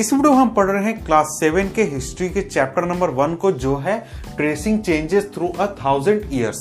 इस 0.00 0.12
वीडियो 0.12 0.32
हम 0.32 0.48
पढ़ 0.48 0.66
रहे 0.66 0.84
हैं 0.84 1.04
क्लास 1.04 1.26
सेवन 1.40 1.68
के 1.76 1.82
हिस्ट्री 1.84 2.28
के 2.28 2.42
चैप्टर 2.42 2.84
नंबर 2.84 3.10
वन 3.14 3.34
को 3.34 3.50
जो 3.54 3.74
है 3.76 3.98
tracing 4.36 4.78
changes 4.80 5.28
through 5.34 5.48
a 5.48 5.66
thousand 5.76 6.22
years 6.32 6.60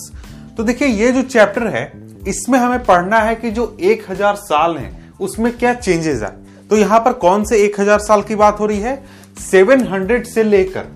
तो 0.57 0.63
देखिए, 0.63 0.87
ये 0.87 1.11
जो 1.11 1.21
चैप्टर 1.21 1.67
है, 1.67 1.83
इसमें 2.27 2.57
हमें 2.59 2.83
पढ़ना 2.85 3.19
है 3.19 3.35
कि 3.35 3.51
जो 3.51 3.77
एक 3.81 4.03
हज़ार 4.09 4.35
साल 4.37 4.75
हैं, 4.77 5.13
उसमें 5.19 5.51
क्या 5.57 5.73
चेंजेस 5.75 6.23
आए 6.23 6.65
तो 6.69 6.77
यहाँ 6.77 6.99
पर 6.99 7.13
कौन 7.15 7.43
से 7.43 7.63
एक 7.65 7.79
हज़ार 7.79 7.99
साल 7.99 8.21
की 8.21 8.35
बात 8.35 8.59
हो 8.59 8.65
रही 8.65 8.79
है? 8.79 9.03
700 9.43 10.23
से 10.25 10.43
लेकर 10.43 10.91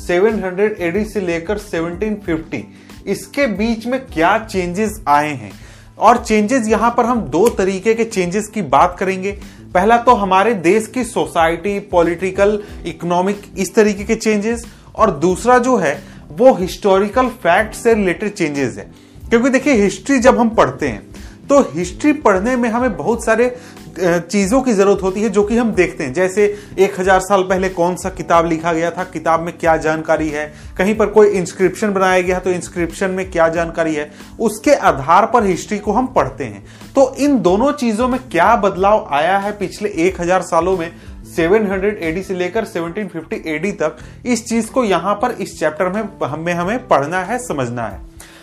700 0.00 0.80
एडी 0.80 1.04
से 1.04 1.20
लेकर 1.20 1.58
1750 1.60 2.62
इसके 3.08 3.46
बीच 3.54 3.86
में 3.86 4.00
क्या 4.06 4.36
चेंजेस 4.40 5.00
आए 5.08 5.32
हैं? 5.34 5.52
और 5.98 6.16
चेंजेस 6.18 6.68
यहाँ 6.68 6.94
पर 6.96 7.04
हम 7.04 7.20
दो 7.30 7.48
तरीके 7.54 7.94
के 7.94 8.04
चेंजेस 8.06 8.46
की 8.48 8.62
बात 8.68 8.96
करेंगे। 8.98 9.38
पहला 9.74 9.96
तो 9.96 10.14
हमारे 10.14 10.54
देश 10.54 10.86
की 10.86 11.04
सोसाइटी, 11.04 11.78
पॉलिटिकल, 11.80 12.58
इकोनॉमिक, 12.86 13.42
इस 13.58 13.74
तरीके 13.74 14.04
के 14.04 14.14
चेंजेस 14.14 14.66
और 14.96 15.10
दूसरा 15.10 15.58
जो 15.58 15.76
है, 15.76 16.02
वो 16.30 16.52
हिस्टोरिकल 16.54 17.28
फैक्ट 17.42 17.74
से 17.74 17.94
रिलेटेड 17.94 18.32
चेंजेस 18.32 18.76
है। 18.78 18.90
क्योंकि 19.28 19.48
देखिए 19.48 19.74
हिस्ट्री 19.74 20.18
जब 20.18 20.38
हम 20.38 20.48
पढ़ते 20.48 20.88
हैं 20.88 21.02
तो 21.48 21.60
हिस्ट्री 21.72 22.12
पढ़ने 22.12 22.54
में 22.56 22.68
हमें 22.68 22.96
बहुत 22.96 23.24
सारे 23.24 23.46
चीज़ों 23.98 24.60
की 24.62 24.72
ज़रूरत 24.72 25.02
होती 25.02 25.22
है 25.22 25.28
जो 25.28 25.42
कि 25.42 25.56
हम 25.56 25.72
देखते 25.74 26.04
हैं। 26.04 26.12
जैसे 26.12 26.44
एक 26.78 26.98
हज़ार 27.00 27.20
साल 27.20 27.42
पहले 27.42 27.68
कौन 27.70 27.96
सा 27.96 28.10
किताब 28.10 28.46
लिखा 28.46 28.72
गया 28.72 28.90
था? 28.90 29.04
किताब 29.04 29.40
में 29.40 29.56
क्या 29.58 29.76
जानकारी 29.78 30.28
है? 30.28 30.46
कहीं 30.78 30.94
पर 30.96 31.06
कोई 31.08 31.28
इंस्क्रिप्शन 31.30 31.92
बनाया 31.92 32.20
गया 32.20 32.38
तो 32.38 32.50
इंस्क्रिप्शन 32.50 33.10
में 33.10 33.30
क्या 33.30 33.48
जानकारी 33.48 33.94
है? 33.94 34.10
उसके 34.40 34.74
आधार 34.74 35.26
पर 35.26 35.44
हिस्ट्री 35.44 35.78
को 35.78 35.92
हम 35.92 36.06
पढ़ते 36.08 36.44
हैं। 36.44 36.64
तो 36.94 37.14
इन 37.16 37.40
दोनों 37.42 37.72
चीज़ों 37.74 38.08
में 38.08 38.18
क्या 38.22 38.54
बदलाव 38.56 39.06
आया 39.12 39.38
है 39.38 39.52
पिछले 39.58 39.88
एक 39.98 40.20
हज़ार 40.20 40.42
सालों 40.42 40.76
में? 40.76 40.90
700 41.30 41.96
एडी 42.00 42.22
से 42.22 42.34
लेकर 42.34 42.64
1750 42.66 43.46
एडी 43.46 43.72
तक 43.74 43.96
इस 44.26 44.44
चीज़ 44.46 44.70
को 44.70 44.84
यहाँ 44.84 45.14
पर 45.14 45.32
इस 45.32 45.58
चैप्टर 45.60 45.88
में 45.88 46.02
हमें 46.24 46.52
हमें 46.54 46.86
पढ़ना 46.88 47.20
है, 47.20 47.38
समझना 47.38 47.86
है। 47.86 48.00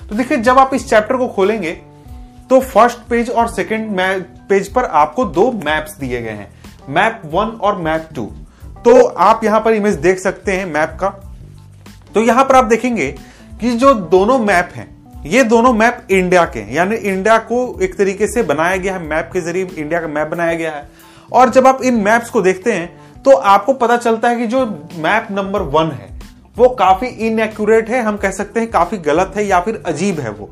तो 0.09 0.15
देखिए, 0.15 0.37
जब 0.37 0.57
आप 0.57 0.73
इस 0.73 0.89
चैप्टर 0.89 1.17
को 1.17 1.27
खोलेंगे 1.27 1.71
तो 2.49 2.59
फ़र्स्ट 2.61 2.97
पेज 3.09 3.29
और 3.29 3.47
सेकेंड 3.49 3.99
पेज 4.49 4.67
पर 4.73 4.85
आपको 4.85 5.25
दो 5.27 5.51
मैप्स 5.55 5.97
दिए 5.99 6.21
गए 6.21 6.29
हैं। 6.31 6.49
मैप 6.89 7.21
वन 7.25 7.47
और 7.61 7.77
मैप 7.77 8.09
टू 8.15 8.25
तो 8.85 9.01
आप 9.05 9.43
यहाँ 9.43 9.59
पर 9.61 9.73
इमेज 9.73 9.95
देख 9.97 10.19
सकते 10.19 10.51
हैं 10.51 10.65
मैप 10.65 10.97
का। 10.99 11.09
तो 12.13 12.21
यहाँ 12.21 12.43
पर 12.45 12.55
आप 12.55 12.65
देखेंगे 12.65 13.11
कि 13.61 13.71
जो 13.71 13.93
दोनों 13.93 14.37
मैप 14.39 14.69
हैं, 14.75 14.87
ये 15.25 15.43
दोनों 15.45 15.73
मैप 15.73 16.07
इंडिया 16.11 16.43
के 16.45 16.59
यानी 16.73 16.95
इंडिया 16.95 17.37
को 17.41 17.79
एक 17.81 17.97
तरीके 17.97 18.27
से 18.27 18.43
बनाया 18.43 18.77
गया 18.77 18.93
है 18.93 19.03
मैप 19.03 19.29
के 19.33 19.41
ज़रिए 19.41 19.67
इंडिया 19.67 19.99
का 20.01 20.07
मैप 20.07 20.27
बनाया 20.27 20.53
गया 20.53 20.71
है। 20.71 20.87
और 21.29 21.49
जब 21.49 21.67
आप 21.67 21.81
इन 21.83 21.95
मैप्स 22.01 22.29
को 22.29 22.41
देखते 22.41 22.73
हैं 22.73 23.21
तो 23.23 23.31
आपको 23.31 23.73
पता 23.75 23.97
चलता 23.97 24.29
है 24.29 24.35
कि 24.35 24.47
जो 24.47 24.65
मैप 24.97 25.27
नंबर 25.31 25.61
वन 25.61 25.91
है, 25.91 26.09
वो 26.57 26.69
काफ़ी 26.69 27.07
इनएक्यूरेट 27.07 27.89
है, 27.89 28.01
हम 28.01 28.17
कह 28.17 28.31
सकते 28.31 28.59
हैं 28.59 28.69
काफ़ी 28.71 28.97
गलत 28.99 29.33
है 29.35 29.45
या 29.45 29.59
फिर 29.59 29.81
अजीब 29.85 30.19
है 30.19 30.31
वो। 30.31 30.49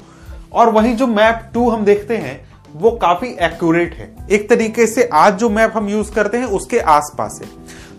और 0.53 0.69
वहीं 0.69 0.95
जो 0.95 1.07
मैप 1.07 1.51
टू 1.53 1.69
हम 1.69 1.85
देखते 1.85 2.17
हैं, 2.17 2.45
वो 2.75 2.91
काफ़ी 2.91 3.27
एक्यूरेट 3.41 3.93
है। 3.93 4.15
एक 4.31 4.49
तरीके 4.49 4.87
से 4.87 5.09
आज 5.13 5.37
जो 5.37 5.49
मैप 5.49 5.73
हम 5.75 5.89
यूज़ 5.89 6.11
करते 6.11 6.37
हैं, 6.37 6.45
उसके 6.45 6.79
आसपास 6.79 7.39
है। 7.43 7.49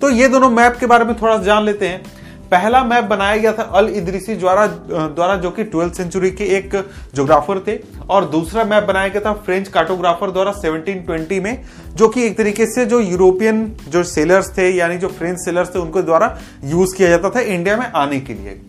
तो 0.00 0.10
ये 0.10 0.28
दोनों 0.28 0.50
मैप 0.50 0.76
के 0.76 0.86
बारे 0.86 1.04
में 1.04 1.16
थोड़ा 1.22 1.36
जान 1.38 1.64
लेते 1.64 1.88
हैं। 1.88 2.02
पहला 2.50 2.84
मैप 2.84 3.04
बनाया 3.04 3.36
गया 3.36 3.52
था 3.52 3.62
अल 3.62 3.88
इदरीसी 3.88 4.34
द्वारा 4.34 4.66
द्वारा, 4.66 5.36
जो 5.36 5.50
कि 5.50 5.64
ट्वेल्थ 5.64 5.94
सेंचुरी 5.94 6.30
के 6.30 6.44
एक 6.44 6.90
जोग्राफर 7.14 7.58
थे। 7.58 7.78
और 8.10 8.24
दूसरा 8.24 8.64
मैप 8.64 8.84
बनाया 8.84 9.08
गया 9.08 9.20
था 9.20 9.32
फ्रेंच 9.32 9.68
कार्टोग्राफर 9.68 10.30
द्वारा 10.30 10.52
1720 10.52 11.40
में, 11.40 11.62
जो 11.94 12.08
कि 12.08 12.26
एक 12.26 12.38
तरीके 12.38 12.66
से 12.66 12.86
जो 12.86 13.00
यूरोपियन 13.00 13.76
जो 13.88 14.02
सेलर्स 14.02 14.58
थे, 14.58 14.70
यानी 14.70 14.98
जो 14.98 15.08
फ्रेंच 15.08 15.38
सेलर्स 15.38 15.74
थे, 15.74 15.78
उनके 15.78 16.02
द्वारा 16.02 16.38
यूज़ 16.64 16.96
किया 16.96 17.08
जाता 17.08 17.30
था 17.30 17.40
इंडिया 17.40 17.76
में 17.76 17.86
आने 17.86 18.20
के 18.20 18.34
लिए। 18.34 18.60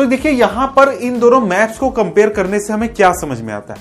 तो 0.00 0.06
देखिए, 0.06 0.32
यहाँ 0.32 0.66
पर 0.66 0.88
इन 0.88 1.18
दोनों 1.20 1.40
मैप्स 1.40 1.78
को 1.78 1.90
कंपेयर 1.90 2.28
करने 2.28 2.60
से 2.60 2.72
हमें 2.72 2.94
क्या 2.94 3.12
समझ 3.12 3.40
में 3.40 3.54
आता 3.54 3.74
है? 3.74 3.80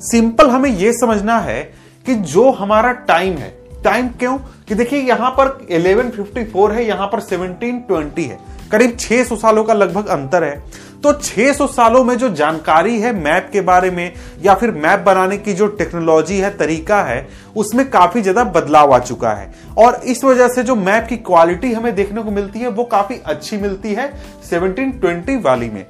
सिंपल 0.00 0.50
हमें 0.50 0.70
यह 0.70 0.92
समझना 0.92 1.38
है 1.38 1.74
कि 2.06 2.14
जो 2.14 2.50
हमारा 2.50 2.92
टाइम 2.92 3.36
है 3.36 3.58
टाइम 3.84 4.08
क्यों? 4.08 4.38
कि 4.38 4.74
देखिए, 4.74 5.00
यहाँ 5.00 5.30
पर 5.30 5.66
1154 5.70 6.72
है, 6.72 6.86
यहाँ 6.86 7.06
पर 7.06 7.20
1720 7.20 8.24
है। 8.24 8.38
करीब 8.72 8.96
600 8.96 9.36
सालों 9.36 9.64
का 9.64 9.74
लगभग 9.74 10.06
अंतर 10.06 10.44
है। 10.44 10.62
तो 11.04 11.12
600 11.12 11.66
सालों 11.66 12.02
में 12.04 12.16
जो 12.18 12.28
जानकारी 12.28 12.98
है 13.00 13.12
मैप 13.14 13.48
के 13.52 13.60
बारे 13.60 13.90
में, 13.90 14.12
या 14.42 14.54
फिर 14.54 14.70
मैप 14.70 15.00
बनाने 15.00 15.38
की 15.38 15.52
जो 15.52 15.66
टेक्नोलॉजी 15.66 16.38
है, 16.38 16.50
तरीका 16.56 17.02
है, 17.02 17.26
उसमें 17.56 17.88
काफ़ी 17.90 18.22
ज़्यादा 18.22 18.44
बदलाव 18.44 18.92
आ 18.92 18.98
चुका 18.98 19.32
है। 19.32 19.50
और 19.78 20.00
इस 20.04 20.24
वजह 20.24 20.48
से 20.48 20.62
जो 20.62 20.74
मैप 20.74 21.06
की 21.08 21.16
क्वालिटी 21.16 21.72
हमें 21.72 21.94
देखने 21.94 22.22
को 22.22 22.30
मिलती 22.30 22.58
है, 22.58 22.68
वो 22.68 22.84
काफ़ी 22.84 23.20
अच्छी 23.26 23.56
मिलती 23.56 23.94
है 23.94 24.12
1720 24.42 25.42
वाली 25.42 25.70
में। 25.70 25.84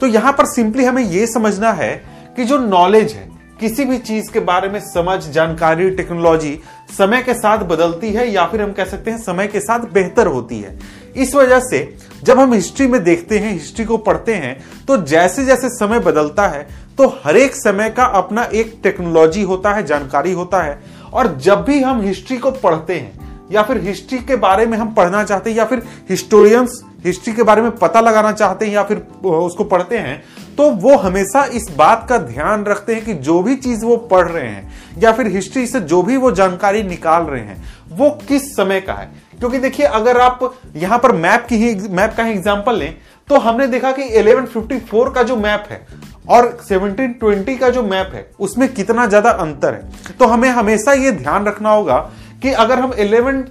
तो 0.00 0.06
यहाँ 0.06 0.32
पर 0.32 0.46
सिंपली 0.46 0.84
हमें 0.84 1.02
यह 1.02 1.26
समझना 1.26 1.72
है 1.72 1.94
कि 2.36 2.44
जो 2.44 2.58
नॉलेज 2.58 3.12
है, 3.12 3.30
किसी 3.60 3.84
भी 3.84 3.98
चीज़ 3.98 4.30
के 4.32 4.40
बारे 4.40 4.68
में 4.68 4.80
समझ, 4.80 5.18
जानकारी, 5.24 5.90
टेक्नोलॉजी 5.90 6.58
समय 6.98 7.22
के 7.22 7.34
साथ 7.34 7.58
बदलती 7.58 8.12
है, 8.12 8.30
या 8.30 8.46
फिर 8.46 8.62
हम 8.62 8.72
कह 8.72 8.84
सकते 8.84 9.10
हैं 9.10 9.18
समय 9.18 9.46
के 9.46 9.60
साथ 9.60 9.92
बेहतर 9.92 10.26
होती 10.26 10.60
है। 10.60 10.78
इस 11.16 11.34
वजह 11.34 11.60
से 11.60 11.96
जब 12.22 12.38
हम 12.38 12.52
हिस्ट्री 12.52 12.86
में 12.86 13.02
देखते 13.04 13.38
हैं 13.38 13.52
हिस्ट्री 13.52 13.84
को 13.84 13.96
पढ़ते 13.98 14.34
हैं 14.34 14.56
तो 14.86 14.96
जैसे 15.04 15.44
जैसे 15.44 15.68
समय 15.68 15.98
बदलता 16.00 16.46
है 16.48 16.66
तो 16.98 17.06
हर 17.24 17.36
एक 17.36 17.54
समय 17.54 17.90
का 17.90 18.04
अपना 18.04 18.44
एक 18.44 18.74
टेक्नोलॉजी 18.82 19.42
होता 19.42 19.72
है, 19.72 19.84
जानकारी 19.86 20.32
होता 20.32 20.62
है। 20.62 20.78
और 21.12 21.36
जब 21.36 21.64
भी 21.64 21.80
हम 21.82 22.00
हिस्ट्री 22.02 22.36
को 22.36 22.50
पढ़ते 22.52 22.94
हैं, 22.94 23.48
या 23.52 23.62
फिर 23.62 23.78
हिस्ट्री 23.78 24.18
के 24.18 24.36
बारे 24.36 24.66
में 24.66 24.76
हम 24.78 24.92
पढ़ना 24.94 25.22
चाहते 25.24 25.50
हैं, 25.50 25.56
या 25.56 25.64
फिर 25.64 25.82
हिस्टोरियंस 26.10 26.82
हिस्ट्री 27.04 27.32
के 27.34 27.42
बारे 27.42 27.62
में 27.62 27.70
पता 27.72 28.00
लगाना 28.00 28.32
चाहते 28.32 28.66
हैं, 28.66 28.72
या 28.72 28.82
फिर 28.82 28.98
उसको 29.24 29.64
पढ़ते 29.64 29.98
हैं 29.98 30.22
तो 30.56 30.70
वो 30.72 30.96
हमेशा 30.98 31.44
इस 31.46 31.70
बात 31.76 32.06
का 32.08 32.18
ध्यान 32.18 32.64
रखते 32.64 32.94
हैं 32.94 33.04
कि 33.04 33.14
जो 33.14 33.42
भी 33.42 33.56
चीज़ 33.56 33.84
वो 33.84 33.96
पढ़ 33.96 34.28
रहे 34.28 34.48
हैं, 34.48 34.72
या 34.98 35.12
फिर 35.12 35.26
हिस्ट्री 35.26 35.66
से 35.66 35.80
जो 35.82 36.02
भी 36.02 36.16
वो 36.16 36.32
जानकारी 36.32 36.82
निकाल 36.82 37.22
रहे 37.22 37.40
हैं, 37.40 37.62
वो 37.90 38.10
किस 38.28 38.50
समय 38.52 38.80
का 38.80 38.92
है। 38.92 39.10
क्योंकि 39.42 39.58
देखिए, 39.58 39.86
अगर 39.88 40.18
आप 40.20 40.40
यहाँ 40.76 40.98
पर 40.98 41.12
मैप 41.14 41.46
की 41.48 41.56
ही 41.56 41.74
मैप 41.90 42.14
का 42.16 42.24
ही 42.24 42.32
एग्जांपल 42.32 42.76
लें 42.76 42.94
तो 43.28 43.38
हमने 43.38 43.66
देखा 43.68 43.90
कि 43.92 44.02
1154 44.12 45.12
का 45.14 45.22
जो 45.22 45.36
मैप 45.36 45.64
है 45.70 45.80
और 46.28 46.46
1720 46.62 47.56
का 47.58 47.70
जो 47.70 47.82
मैप 47.84 48.10
है, 48.14 48.26
उसमें 48.40 48.68
कितना 48.74 49.06
ज़्यादा 49.06 49.30
अंतर 49.30 49.74
है। 49.74 50.16
तो 50.18 50.26
हमें 50.26 50.48
हमेशा 50.50 50.92
ये 50.94 51.10
ध्यान 51.12 51.46
रखना 51.46 51.70
होगा 51.70 51.98
कि 52.42 52.52
अगर 52.56 52.78
हम 52.78 52.92
11 52.92 53.42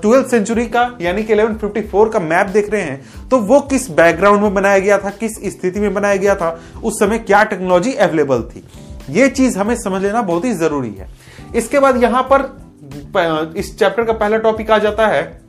ट्वेल्थ 0.00 0.26
सेंचुरी 0.28 0.66
का, 0.68 0.90
यानी 1.00 1.22
कि 1.22 1.34
1154 1.34 2.12
का 2.12 2.20
मैप 2.20 2.46
देख 2.48 2.70
रहे 2.70 2.82
हैं 2.82 3.28
तो 3.28 3.38
वो 3.40 3.60
किस 3.62 3.90
बैकग्राउंड 3.92 4.42
में 4.42 4.54
बनाया 4.54 4.78
गया 4.78 4.98
था, 4.98 5.10
किस 5.12 5.36
स्थिति 5.52 5.80
में 5.80 5.92
बनाया 5.94 6.16
गया 6.16 6.34
था, 6.34 6.58
उस 6.82 7.00
समय 7.00 7.18
क्या 7.20 7.44
टेक्नोलॉजी 7.44 7.94
अवेलेबल 7.94 8.42
थी। 8.44 8.66
ये 9.10 9.28
चीज़ 9.30 9.58
हमें 9.58 9.76
समझ 9.76 10.02
लेना 10.02 10.22
बहुत 10.24 10.44
ही 10.44 10.52
ज़रूरी 10.54 10.90
है। 10.90 11.08
इसके 11.54 11.78
बाद 11.78 12.02
यहाँ 12.02 12.22
पर 12.22 12.52
इस 13.56 13.78
चैप्टर 13.78 14.04
का 14.04 14.12
पहला 14.12 14.36
टॉपिक 14.36 14.70
आ 14.70 14.78
जाता 14.78 15.06
है, 15.06 15.40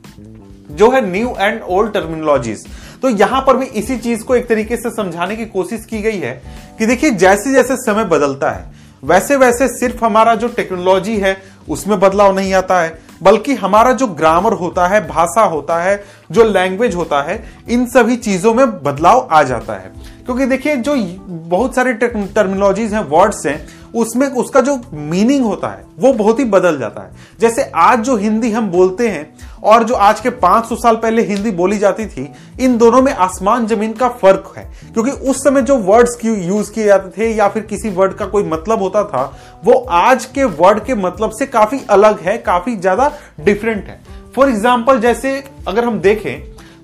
जो 0.70 0.90
है 0.90 1.10
न्यू 1.10 1.34
एंड 1.38 1.62
ओल्ड 1.62 1.92
टर्मिनोलॉजीज। 1.92 2.66
तो 3.02 3.08
यहाँ 3.08 3.40
पर 3.40 3.56
भी 3.56 3.66
इसी 3.66 3.98
चीज़ 3.98 4.24
को 4.24 4.36
एक 4.36 4.48
तरीके 4.48 4.76
से 4.76 4.90
समझाने 4.90 5.36
की 5.36 5.46
कोशिश 5.46 5.84
की 5.84 6.02
गई 6.02 6.18
है 6.18 6.42
कि 6.78 6.86
देखिए 6.86 7.10
जैसे 7.10 7.52
जैसे 7.52 7.76
समय 7.76 8.04
बदलता 8.04 8.50
है 8.50 8.76
वैसे 9.04 9.36
वैसे 9.36 9.68
सिर्फ़ 9.68 10.04
हमारा 10.04 10.34
जो 10.34 10.48
टेक्नोलॉजी 10.48 11.16
है, 11.16 11.36
उसमें 11.68 12.00
बदलाव 12.00 12.36
नहीं 12.36 12.54
आता 12.54 12.80
है, 12.80 12.98
बल्कि 13.22 13.54
हमारा 13.54 13.92
जो 13.92 14.06
ग्रामर 14.06 14.52
होता 14.52 14.86
है, 14.86 15.08
भाषा 15.08 15.42
होता 15.42 15.82
है, 15.82 16.04
जो 16.30 16.44
लैंग्वेज 16.44 16.94
होता 16.94 17.22
है, 17.22 17.44
इन 17.68 17.86
सभी 17.86 18.16
चीज़ों 18.16 18.54
में 18.54 18.82
बदलाव 18.82 19.28
आ 19.32 19.42
जाता 19.42 19.72
है। 19.72 19.92
क्योंकि 20.24 20.46
देखिए, 20.46 20.76
जो 20.76 20.94
बहुत 21.28 21.74
सारे 21.74 21.92
टर्मिनोलॉजीज 21.92 22.94
हैं, 22.94 23.04
वर्ड्स 23.04 23.46
हैं 23.46 23.68
उसमें 23.96 24.26
उसका 24.26 24.60
जो 24.60 24.76
मीनिंग 24.94 25.44
होता 25.44 25.68
है, 25.68 25.84
वो 25.98 26.12
बहुत 26.12 26.38
ही 26.38 26.44
बदल 26.44 26.78
जाता 26.78 27.02
है। 27.02 27.38
जैसे 27.40 27.70
आज 27.74 28.00
जो 28.00 28.16
हिंदी 28.16 28.50
हम 28.50 28.70
बोलते 28.70 29.08
हैं, 29.08 29.34
और 29.64 29.84
जो 29.84 29.94
आज 29.94 30.20
के 30.20 30.30
500 30.30 30.76
साल 30.76 30.96
पहले 30.96 31.22
हिंदी 31.22 31.50
बोली 31.50 31.78
जाती 31.78 32.06
थी, 32.06 32.28
इन 32.60 32.76
दोनों 32.78 33.02
में 33.02 33.12
आसमान 33.12 33.66
ज़मीन 33.66 33.92
का 33.92 34.08
फ़र्क 34.08 34.52
है। 34.56 34.64
क्योंकि 34.94 35.10
उस 35.10 35.42
समय 35.44 35.62
जो 35.62 35.76
वर्ड्स 35.76 36.18
यूज़ 36.24 36.72
किए 36.72 36.84
जाते 36.84 37.10
थे, 37.10 37.32
या 37.34 37.48
फिर 37.48 37.62
किसी 37.62 37.90
वर्ड 37.90 38.14
का 38.14 38.26
कोई 38.26 38.42
मतलब 38.42 38.82
होता 38.82 39.04
था, 39.04 39.24
वो 39.64 39.72
आज 39.90 40.24
के 40.24 40.44
वर्ड 40.44 40.84
के 40.84 40.94
मतलब 40.94 41.30
से 41.30 41.46
काफ़ी 41.46 41.80
अलग 41.90 42.20
है, 42.20 42.38
काफ़ी 42.38 42.76
ज़्यादा 42.76 43.12
डिफरेंट 43.40 43.86
है। 43.86 44.00
फॉर 44.36 44.48
एग्ज़ाम्पल 44.48 45.00
जैसे 45.00 45.42
अगर 45.68 45.84
हम 45.84 46.00
देखें, 46.00 46.42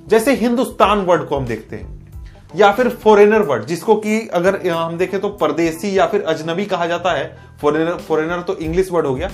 जैसे 0.08 0.34
हिंदुस्तान 0.34 0.98
वर्ड 0.98 1.28
को 1.28 1.36
हम 1.36 1.46
देखते 1.46 1.76
हैं। 1.76 2.01
या 2.56 2.70
फिर 2.72 2.88
फॉरेनर 3.02 3.42
वर्ड 3.42 3.64
जिसको 3.64 3.94
कि 3.96 4.18
अगर 4.28 4.68
हम 4.68 4.96
देखें 4.98 5.20
तो 5.20 5.28
परदेसी 5.30 5.96
या 5.98 6.06
फिर 6.06 6.22
अजनबी 6.22 6.64
कहा 6.64 6.86
जाता 6.86 7.12
है। 7.12 7.24
फॉरेनर 7.62 7.98
फॉरेनर 7.98 8.40
तो 8.40 8.56
इंग्लिश 8.56 8.90
वर्ड 8.92 9.06
हो 9.06 9.14
गया। 9.14 9.30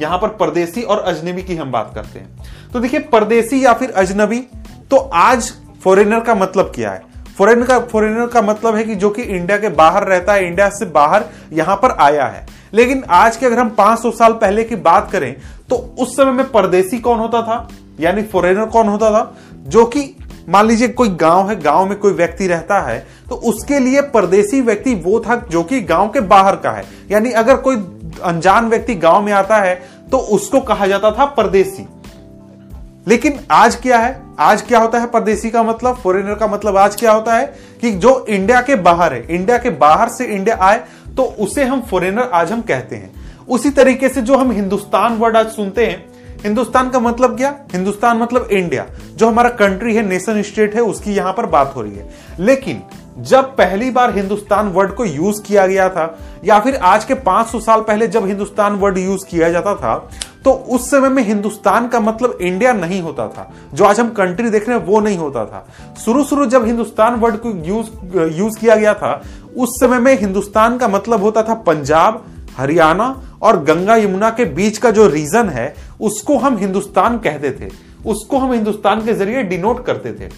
यहाँ 0.00 0.18
पर 0.18 0.28
परदेसी 0.30 0.82
और 0.82 1.00
अजनबी 1.00 1.42
की 1.42 1.56
हम 1.56 1.70
बात 1.72 1.92
करते 1.94 2.18
हैं। 2.18 2.70
तो 2.72 2.80
देखिए, 2.80 3.00
परदेसी 3.02 3.64
या 3.64 3.72
फिर 3.72 3.90
अजनबी 3.90 4.38
तो 4.90 4.96
आज 4.96 5.52
फॉरेनर 5.84 6.20
का 6.20 6.34
मतलब 6.34 6.72
क्या 6.74 6.90
है? 6.90 7.02
फॉरेनर 7.38 7.66
का 7.66 7.78
फॉरेनर 7.80 8.26
का 8.26 8.42
मतलब 8.42 8.74
है 8.74 8.84
कि 8.84 8.94
जो 8.94 9.10
कि 9.10 9.22
इंडिया 9.22 9.58
के 9.58 9.68
बाहर 9.68 10.06
रहता 10.06 10.32
है 10.32 10.46
इंडिया 10.46 10.68
से 10.68 10.86
बाहर 10.86 11.24
यहाँ 11.52 11.76
पर 11.76 11.90
आया 12.00 12.26
है। 12.26 12.46
लेकिन 12.72 13.02
आज 13.08 13.36
के 13.36 13.46
अगर 13.46 13.58
हम 13.58 13.68
500 13.70 14.10
साल 14.10 14.32
पहले 14.32 14.64
की 14.64 14.76
बात 14.76 15.10
करें 15.10 15.34
तो 15.70 15.76
उस 15.98 16.16
समय 16.16 16.32
में 16.32 16.50
परदेसी 16.50 16.98
कौन 16.98 17.18
होता 17.18 17.42
था? 17.42 17.68
यानी 18.00 18.22
फॉरेनर 18.22 18.66
कौन 18.66 18.88
होता 18.88 19.10
था? 19.10 19.36
जो 19.58 19.84
कि 19.86 20.00
मान 20.48 20.66
लीजिए 20.66 20.88
कोई 20.88 21.08
गाँव 21.10 21.48
है, 21.50 21.60
गाँव 21.60 21.86
में 21.86 21.98
कोई 21.98 22.12
व्यक्ति 22.12 22.46
रहता 22.46 22.80
है 22.80 22.98
तो 23.28 23.34
उसके 23.34 23.78
लिए 23.78 24.00
परदेसी 24.10 24.60
व्यक्ति 24.60 24.94
वो 24.96 25.20
था 25.20 25.36
जो 25.50 25.62
कि 25.62 25.80
गाँव 25.80 26.08
के 26.08 26.20
बाहर 26.22 26.56
का 26.56 26.70
है। 26.70 26.84
यानी 27.10 27.30
अगर 27.32 27.56
कोई 27.56 27.76
अनजान 28.22 28.68
व्यक्ति 28.68 28.94
गाँव 28.94 29.22
में 29.22 29.32
आता 29.32 29.56
है 29.56 29.74
तो 30.12 30.18
उसको 30.18 30.60
कहा 30.60 30.86
जाता 30.86 31.10
था 31.10 31.24
परदेसी। 31.26 31.86
लेकिन 33.06 33.40
आज 33.50 33.74
क्या 33.74 33.98
है? 33.98 34.20
आज 34.38 34.62
क्या 34.62 34.78
होता 34.78 34.98
है 34.98 35.06
परदेसी 35.06 35.50
का 35.50 35.62
मतलब? 35.62 35.96
फॉरेनर 35.96 36.34
का 36.34 36.46
मतलब 36.46 36.76
आज 36.76 36.96
क्या 36.96 37.12
होता 37.12 37.34
है? 37.34 37.46
कि 37.80 37.90
जो 37.92 38.24
इंडिया 38.28 38.60
के 38.60 38.74
बाहर 38.76 39.14
है 39.14 39.26
इंडिया 39.26 39.58
के 39.58 39.70
बाहर 39.72 40.08
से 40.08 40.24
इंडिया 40.26 40.56
आए 40.60 40.80
तो 41.16 41.22
उसे 41.40 41.64
हम 41.64 41.80
फॉरेनर 41.80 42.30
आज 42.32 42.52
हम 42.52 42.60
कहते 42.60 42.96
हैं। 42.96 43.14
उसी 43.48 43.70
तरीके 43.70 44.08
से 44.08 44.22
जो 44.22 44.36
हम 44.36 44.50
हिंदुस्तान 44.50 45.16
वर्ड 45.18 45.36
आज 45.36 45.48
सुनते 45.48 45.86
हैं 45.86 46.04
हिंदुस्तान 46.46 46.90
का 46.90 46.98
मतलब 47.00 47.36
क्या? 47.36 47.54
हिंदुस्तान 47.72 48.18
मतलब 48.18 48.48
इंडिया, 48.52 48.86
जो 49.16 49.28
हमारा 49.28 49.48
कंट्री 49.48 49.94
है 49.94 50.06
नेशन 50.06 50.42
स्टेट 50.42 50.74
है, 50.74 50.80
उसकी 50.80 51.12
यहाँ 51.12 51.32
पर 51.32 51.46
बात 51.46 51.72
हो 51.76 51.82
रही 51.82 51.96
है। 51.96 52.10
लेकिन, 52.40 52.82
जब 53.18 53.44
पहली 53.44 53.90
बार 53.90 54.14
हिंदुस्तान 54.16 54.68
वर्ड 54.68 54.92
को 54.92 55.04
यूज़ 55.04 55.42
किया 55.42 55.66
गया 55.66 55.88
था, 55.88 56.18
या 56.44 56.60
फिर 56.60 56.74
आज 56.74 57.04
के 57.04 57.14
500 57.14 57.60
साल 57.60 57.80
पहले 57.80 58.06
जब 58.06 58.26
हिंदुस्तान 58.26 58.74
वर्ड 58.74 58.98
यूज़ 58.98 59.26
किया 59.26 59.48
जाता 59.48 59.74
था 59.74 60.10
तो 60.44 60.52
उस 60.52 60.90
समय 60.90 61.08
में 61.08 61.22
हिंदुस्तान 61.22 61.88
का 61.88 62.00
मतलब 62.00 62.38
इंडिया 62.40 62.72
नहीं 62.72 63.02
होता 63.02 63.28
था। 63.28 63.52
जो 63.74 63.84
आज 63.84 64.00
हम 64.00 64.08
कंट्री 64.08 64.50
देख 64.50 64.68
रहे 64.68 64.78
हैं, 64.78 64.86
वो 64.86 65.00
नहीं 65.00 65.18
होता 65.18 65.44
था। 65.44 65.66
शुरू 66.04 66.24
शुरू 66.24 66.46
जब 66.46 66.66
हिंदुस्तान 66.66 67.14
वर्ड 67.14 67.36
को 67.36 67.50
यूज़ 67.50 67.86
यूज़ 68.34 68.58
किया 68.58 68.76
गया 68.76 68.94
था, 68.94 69.22
उस 69.56 69.80
समय 69.80 69.98
में 69.98 70.20
हिंदुस्तान 70.20 70.78
का 70.78 70.88
मतलब 70.88 71.22
होता 71.22 71.42
था 71.42 71.54
पंजाब, 71.54 72.24
हरियाणा 72.58 73.20
और 73.42 73.64
गंगा 73.64 73.96
यमुना 73.96 74.30
के 74.30 74.44
बीच 74.44 74.78
का 74.78 74.90
जो 74.90 75.06
रीजन 75.06 75.48
है 75.48 75.74
उसको 76.00 76.38
हम 76.38 76.56
हिंदुस्तान 76.56 77.18
कहते 77.18 77.50
थे, 77.50 77.70
उसको 78.06 78.38
हम 78.38 78.52
हिंदुस्तान 78.52 79.04
के 79.04 79.14
ज़रिए 79.14 79.42
डिनोट 79.42 79.84
करते 79.84 80.12
थे। 80.12 80.30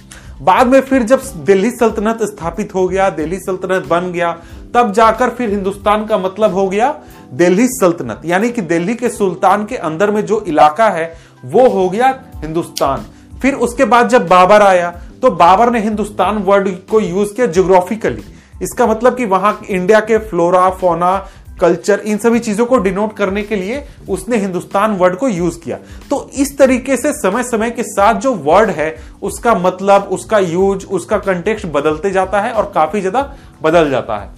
बाद 0.43 0.67
में 0.67 0.81
फिर 0.81 1.03
जब 1.03 1.23
दिल्ली 1.37 1.71
सल्तनत 1.71 2.23
स्थापित 2.23 2.75
हो 2.75 2.87
गया, 2.89 3.09
दिल्ली 3.11 3.39
सल्तनत 3.39 3.87
बन 3.87 4.11
गया, 4.13 4.31
तब 4.75 4.93
जाकर 4.93 5.31
फिर 5.31 5.51
हिंदुस्तान 5.51 6.05
का 6.07 6.19
मतलब 6.19 6.55
हो 6.55 6.69
गया 6.69 6.95
दिल्ली 7.33 7.67
सल्तनत। 7.71 8.23
यानी 8.25 8.51
कि 8.51 8.63
दिल्ली 8.63 8.95
के 8.95 9.09
सुल्तान 9.09 9.65
के 9.67 9.77
अंदर 9.77 10.11
में 10.11 10.25
जो 10.27 10.41
इलाका 10.41 10.89
है, 10.89 11.13
वो 11.45 11.69
हो 11.69 11.89
गया 11.91 12.09
हिंदुस्तान। 12.37 13.07
फिर 13.43 13.55
उसके 13.57 13.85
बाद 13.85 14.09
जब 14.09 14.27
बाबर 14.29 14.63
आया 14.63 14.91
तो 15.23 15.31
बाबर 15.31 15.71
ने 15.71 15.81
हिंदुस्तान 15.81 16.37
वर्ड 16.39 16.69
को 16.91 17.01
यूज़ 17.01 17.33
किया 17.35 17.47
ज्योग्राफिकली 17.47 18.23
इसका 18.63 18.87
मतलब 18.87 19.17
कि 19.17 19.25
वहाँ 19.25 19.59
इंडिया 19.69 20.01
के 20.01 20.19
फ्लोरा 20.19 20.69
फोना 20.71 21.17
कल्चर, 21.61 22.01
इन 22.01 22.19
सभी 22.19 22.39
चीज़ों 22.39 22.67
को 22.67 22.79
डिनोट 22.79 23.17
करने 23.17 23.43
के 23.43 23.57
लिए 23.57 23.85
उसने 24.09 24.37
हिंदुस्तान 24.37 24.97
वर्ड 24.97 25.17
को 25.17 25.29
यूज़ 25.29 25.59
किया। 25.61 25.79
तो 26.11 26.29
इस 26.35 26.57
तरीके 26.59 26.97
से 26.97 27.13
समय 27.13 27.43
समय 27.43 27.71
के 27.71 27.83
साथ 27.85 28.21
जो 28.21 28.35
वर्ड 28.35 28.71
है, 28.71 28.95
उसका 29.23 29.55
मतलब 29.57 30.09
उसका 30.13 30.39
यूज़, 30.39 30.87
उसका 30.87 31.19
कंटेक्स्ट 31.19 31.67
बदलते 31.69 32.11
जाता 32.11 32.41
है 32.41 32.53
और 32.53 32.71
काफ़ी 32.75 33.01
ज़्यादा 33.01 33.23
बदल 33.63 33.91
जाता 33.91 34.19
है। 34.19 34.31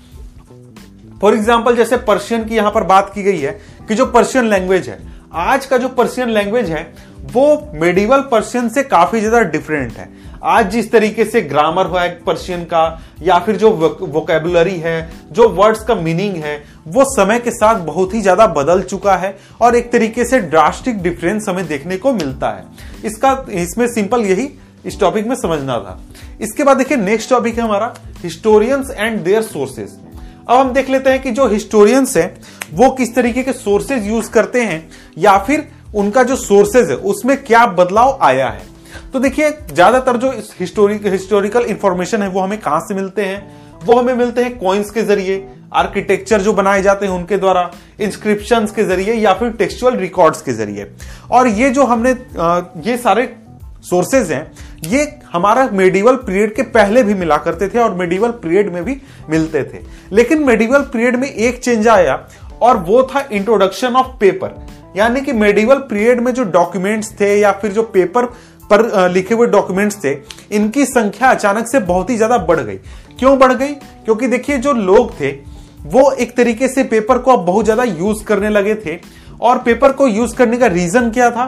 फॉर 1.20 1.34
एग्ज़ाम्पल 1.34 1.76
जैसे 1.76 1.96
पर्शियन 1.99 2.44
की 2.44 2.56
यहाँ 2.56 2.70
पर 2.70 2.84
बात 2.84 3.12
की 3.14 3.22
गई 3.22 3.38
है 3.38 3.61
कि 3.88 3.94
जो 3.94 4.06
पर्शियन 4.08 4.46
लैंग्वेज 4.46 4.88
है, 4.88 4.99
आज 5.32 5.67
का 5.67 5.78
जो 5.78 5.88
पर्शियन 5.90 6.28
लैंग्वेज 6.28 6.70
है 6.70 6.82
वो 7.25 7.70
मेडिवल 7.75 8.20
पर्शियन 8.31 8.69
से 8.69 8.82
काफ़ी 8.84 9.20
ज़्यादा 9.20 9.40
डिफरेंट 9.50 9.93
है। 9.93 10.08
आज 10.44 10.70
जिस 10.70 10.90
तरीके 10.93 11.25
से 11.25 11.40
ग्रामर 11.43 11.87
हुआ 11.87 12.02
है 12.02 12.14
पर्शियन 12.25 12.62
का, 12.64 13.00
या 13.22 13.38
फिर 13.38 13.56
जो 13.56 13.70
वोकेबुलरी 13.70 14.76
है, 14.76 15.11
जो 15.32 15.49
वर्ड्स 15.50 15.82
का 15.84 15.94
मीनिंग 15.94 16.37
है, 16.37 16.56
वो 16.88 17.05
समय 17.06 17.38
के 17.38 17.50
साथ 17.50 17.81
बहुत 17.87 18.14
ही 18.14 18.20
ज़्यादा 18.20 18.46
बदल 18.49 18.82
चुका 18.82 19.17
है 19.17 19.37
और 19.61 19.76
एक 19.76 19.93
तरीके 19.93 20.25
से 20.25 20.40
ड्रास्टिक 20.40 21.02
डिफरेंस 21.02 21.49
हमें 21.49 21.67
देखने 21.67 21.96
को 21.96 22.12
मिलता 22.12 22.50
है। 22.50 22.64
इसका, 23.05 23.44
इसमें 23.52 23.87
सिंपल 23.88 24.25
यही 24.25 24.50
इस 24.87 25.00
टॉपिक 25.00 25.26
में 25.26 25.34
समझना 25.37 25.78
था। 25.78 25.99
इसके 26.40 26.64
बाद 26.64 26.76
देखिए 26.76 26.96
नेक्स्ट 26.99 27.31
टॉपिक 27.31 27.58
है 27.58 27.64
हमारा 27.64 27.94
हिस्टोरियंस 28.22 28.90
एंड 28.90 29.19
देयर 29.20 29.43
सोर्सेज 29.44 29.99
अब 30.40 30.58
हम 30.58 30.72
देख 30.72 30.88
लेते 30.90 31.11
हैं 31.11 31.20
कि 31.22 31.31
जो 31.31 31.46
हिस्टोरियंस 31.49 32.17
हैं, 32.17 32.40
वो 32.72 32.88
किस 32.90 33.14
तरीके 33.14 33.43
के 33.43 33.52
सोर्सेज 33.52 34.06
यूज़ 34.06 34.31
करते 34.31 34.62
हैं, 34.62 34.88
या 35.19 35.37
फिर 35.38 35.67
उनका 35.95 36.23
जो 36.23 36.37
सोर्सेज 36.37 36.91
है, 36.91 36.97
उसमें 36.97 37.37
क्या 37.45 37.65
बदलाव 37.69 38.19
आया 38.23 38.49
है? 38.49 38.63
तो 39.13 39.19
देखिए, 39.19 39.51
ज़्यादातर 39.73 40.17
जो 40.17 40.31
हिस्टोरिक 40.61 41.07
हिस्टोरिकल 41.07 41.65
इंफॉर्मेशन 41.65 42.23
है, 42.23 42.29
वो 42.29 42.41
हमें 42.41 42.59
कहाँ 42.61 42.81
से 42.81 42.95
मिलते 42.95 43.25
हैं? 43.25 43.41
वो 43.85 43.99
हमें 43.99 44.15
मिलते 44.15 44.43
हैं 44.43 44.59
कॉइन्स 44.59 44.91
के 44.91 45.03
ज़रिए 45.03 45.47
आर्किटेक्चर 45.75 46.41
जो 46.41 46.53
बनाए 46.53 46.83
जाते 46.83 47.07
हैं 47.07 47.13
उनके 47.13 47.37
द्वारा 47.37 47.71
इंस्क्रिप्शन 48.01 48.67
के 48.67 48.85
ज़रिए 48.85 49.15
या 49.15 49.33
फिर 49.35 49.51
टेक्सचुअल 49.53 49.97
रिकॉर्ड्स 49.97 50.43
के 50.43 50.53
ज़रिए। 50.53 50.91
और 51.31 51.49
ये 51.49 51.71
जो 51.71 51.85
हमने 51.85 52.11
ये 52.87 52.97
सारे 52.99 53.25
सोर्सेज 53.83 54.33
हैं, 54.33 54.51
ये 54.85 55.05
हमारा 55.33 55.69
मेडिवल 55.73 56.17
पीरियड 56.17 56.55
के 56.55 56.63
पहले 56.71 57.03
भी 57.03 57.15
मिला 57.15 57.37
करते 57.39 57.69
थे 57.69 57.79
और 57.79 57.95
मेडिवल 57.95 58.31
पीरियड 58.43 58.73
में 58.73 58.83
भी 58.85 58.97
मिलते 59.31 59.63
थे। 59.65 59.83
लेकिन 60.13 60.45
मेडिवल 60.45 60.83
पीरियड 60.83 61.17
में 61.17 61.29
एक 61.29 61.63
चेंज 61.63 61.89
आया 61.89 62.19
और 62.63 62.77
वो 62.79 63.03
था 63.05 63.29
इंट्रोडक्शन 63.33 63.97
ऑफ़ 63.97 64.17
पेपर 64.21 64.59
यानी 64.97 65.21
कि 65.21 65.33
मेडिवल 65.33 65.79
पीरियड 65.91 66.21
में 66.21 66.33
जो 66.35 66.45
डॉक्यूमेंट्स 66.45 67.13
थे 67.21 67.35
या 67.41 67.53
फिर 67.53 67.73
जो 67.73 67.83
पेपर 67.85 68.27
पर 68.71 69.09
लिखे 69.11 69.35
हुए 69.35 69.47
डॉक्यूमेंट्स 69.47 69.97
थे, 70.05 70.11
इनकी 70.53 70.85
संख्या 70.87 71.31
अचानक 71.31 71.69
से 71.69 71.79
बहुत 71.81 72.11
ही 72.11 72.17
ज़्यादा 72.17 72.39
बढ़ 72.39 72.61
गई। 72.61 72.77
क्यों 73.19 73.39
बढ़ 73.39 73.53
गई? 73.53 73.73
क्योंकि 74.05 74.27
देखिए, 74.27 74.59
जो 74.59 74.73
लोग 74.73 75.13
थे, 75.21 75.31
वो 75.85 76.11
एक 76.13 76.37
तरीके 76.37 76.69
से 76.69 76.85
पेपर 76.85 77.19
को 77.19 77.33
अब 77.33 77.45
बहुत 77.47 77.65
ज़्यादा 77.65 77.85
यूज़ 77.85 78.25
करने 78.25 78.49
लगे 78.49 78.75
थे। 78.77 78.99
और 79.41 79.59
पेपर 79.59 79.93
को 79.93 80.07
यूज़ 80.09 80.35
करने 80.37 80.57
का 80.59 80.67
रीजन 80.67 81.11
क्या 81.11 81.31
था? 81.31 81.47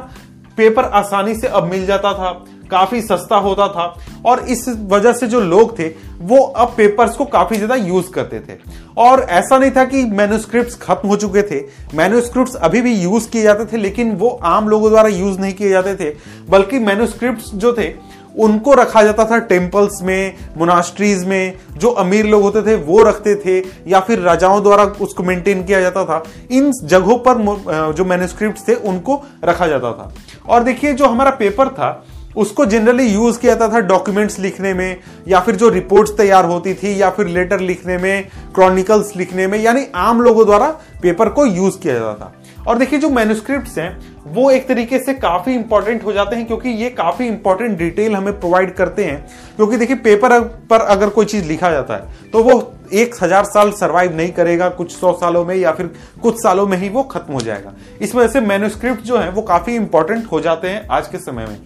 पेपर 0.57 0.85
आसानी 0.85 1.35
से 1.35 1.47
अब 1.47 1.65
मिल 1.65 1.87
जाता 1.87 2.13
था। 2.13 2.33
काफ़ी 2.73 3.01
सस्ता 3.03 3.37
होता 3.39 3.69
था 3.69 3.95
और 4.27 4.41
इस 4.49 4.69
वजह 4.89 5.13
से 5.13 5.27
जो 5.27 5.41
लोग 5.41 5.79
थे, 5.79 5.89
वो 6.23 6.39
अब 6.39 6.75
पेपर्स 6.77 7.17
को 7.17 7.25
काफ़ी 7.27 7.57
ज़्यादा 7.57 7.75
यूज़ 7.77 8.11
करते 8.11 8.41
थे। 8.41 8.59
और 8.99 9.21
ऐसा 9.21 9.59
नहीं 9.59 9.71
था 9.71 9.85
कि 9.85 10.05
मैन्युस्क्रिप्ट 10.07 10.79
खत्म 10.81 11.09
हो 11.09 11.17
चुके 11.17 11.43
थे। 11.43 11.61
मैन्युस्क्रिप्ट 11.95 12.55
अभी 12.57 12.81
भी 12.83 12.95
यूज़ 12.95 13.29
किए 13.31 13.43
जाते 13.43 13.65
थे, 13.67 13.77
लेकिन 13.77 14.15
वो 14.17 14.29
आम 14.45 14.69
लोगों 14.69 14.91
द्वारा 14.91 15.09
यूज़ 15.11 15.39
नहीं 15.41 15.53
किए 15.53 15.69
जाते 15.69 15.95
थे। 15.95 16.15
बल्कि 16.51 16.79
मैन्युस्क्रिप्ट 16.79 17.55
जो 17.55 17.73
थे, 17.73 17.93
उनको 18.39 18.75
रखा 18.75 19.03
जाता 19.03 19.25
था 19.25 19.39
टेम्पल्स 19.39 20.01
में 20.03 20.35
मोनास्ट्रीज 20.57 21.25
में। 21.25 21.55
जो 21.77 21.89
अमीर 21.99 22.27
लोग 22.27 22.43
होते 22.43 22.63
थे, 22.63 22.75
वो 22.77 23.03
रखते 23.03 23.35
थे, 23.37 23.59
या 23.91 24.01
फिर 24.01 24.19
राजाओं 24.19 24.63
द्वारा 24.63 24.85
उसको 25.01 25.23
मेंटेन 25.23 25.63
किया 25.65 25.81
जाता 25.81 26.05
था। 26.05 26.23
इन 26.51 26.71
जगहों 26.85 27.19
पर 27.19 27.93
जो 27.93 28.05
मैन्युस्क्रिप्ट 28.05 28.69
थे, 28.69 28.75
उनको 28.75 29.23
रखा 29.45 29.67
जाता 29.67 29.93
था। 29.93 30.13
और 30.49 30.63
देखिए, 30.63 30.93
जो 30.93 31.07
हमारा 31.07 31.31
पेपर 31.33 31.69
था 31.69 32.05
उसको 32.37 32.65
जनरली 32.67 33.07
यूज़ 33.07 33.39
किया 33.41 33.55
जाता 33.55 33.73
था 33.75 33.81
डॉक्यूमेंट्स 33.81 34.39
लिखने 34.39 34.75
में, 34.75 34.97
या 35.29 35.41
फिर 35.41 35.57
जो 35.57 35.69
रिपोर्ट्स 35.69 36.17
तैयार 36.17 36.45
होती 36.45 36.75
थी, 36.75 37.01
या 37.01 37.11
फिर 37.11 37.27
लेटर 37.29 37.61
लिखने 37.61 37.99
में 37.99 38.29
क्रॉनिकल्स 38.55 39.17
लिखने 39.17 39.47
में, 39.47 39.59
यानी 39.59 39.87
आम 39.95 40.21
लोगों 40.23 40.47
द्वारा 40.47 40.69
पेपर 41.03 41.29
को 41.29 41.47
यूज़ 41.47 41.79
किया 41.79 41.95
जाता 41.95 42.15
था। 42.15 42.33
और 42.69 42.79
देखिए, 42.79 42.99
जो 42.99 43.09
मैन्युस्क्रिप्ट 43.11 43.79
हैं, 43.79 43.99
वो 44.27 44.51
एक 44.51 44.67
तरीके 44.69 44.99
से 44.99 45.15
काफ़ी 45.15 45.55
इंपॉर्टेंट 45.55 46.05
हो 46.05 46.13
जाते 46.13 46.37
हैं, 46.37 46.47
क्योंकि 46.47 46.69
ये 46.69 46.91
काफ़ी 46.91 47.27
इंपॉर्टेंट 47.27 47.79
डिटेल 47.79 48.15
हमें 48.17 48.39
प्रोवाइड 48.41 48.75
करते 48.75 49.05
हैं। 49.05 49.25
क्योंकि 49.57 49.77
देखिए 49.77 49.97
पेपर 49.99 50.39
पर 50.71 50.81
अगर 50.81 51.09
कोई 51.09 51.25
चीज़ 51.25 51.45
लिखा 51.45 51.71
जाता 51.71 51.95
है 51.95 52.31
तो 52.33 52.43
वो 52.43 52.73
एक 52.93 53.15
हज़ार 53.23 53.45
साल 53.45 53.71
सरवाइव 53.73 54.17
नहीं 54.17 54.33
करेगा, 54.33 54.69
कुछ 54.69 54.93
सौ 54.93 55.13
सालों 55.13 55.45
में, 55.45 55.55
या 55.57 55.73
फिर 55.73 55.91
कुछ 56.23 56.43
सालों 56.43 56.67
में 56.67 56.77
ही 56.79 56.89
वो 56.89 57.03
खत्म 57.03 57.33
हो 57.33 57.41
जाएगा। 57.41 57.73
इस 58.01 58.15
वजह 58.15 58.29
से 58.29 58.41
मैन्युस्क्रिप्ट 58.41 59.03
जो 59.03 59.19
है, 59.19 59.31
वो 59.31 59.43
काफ़ी 59.43 59.75
इंपॉर्टेंट 59.75 60.27
हो 60.33 60.41
जाते 60.41 60.69
हैं 60.69 60.87
आज 60.89 61.09
के 61.09 61.19
समय 61.19 61.47
में। 61.47 61.59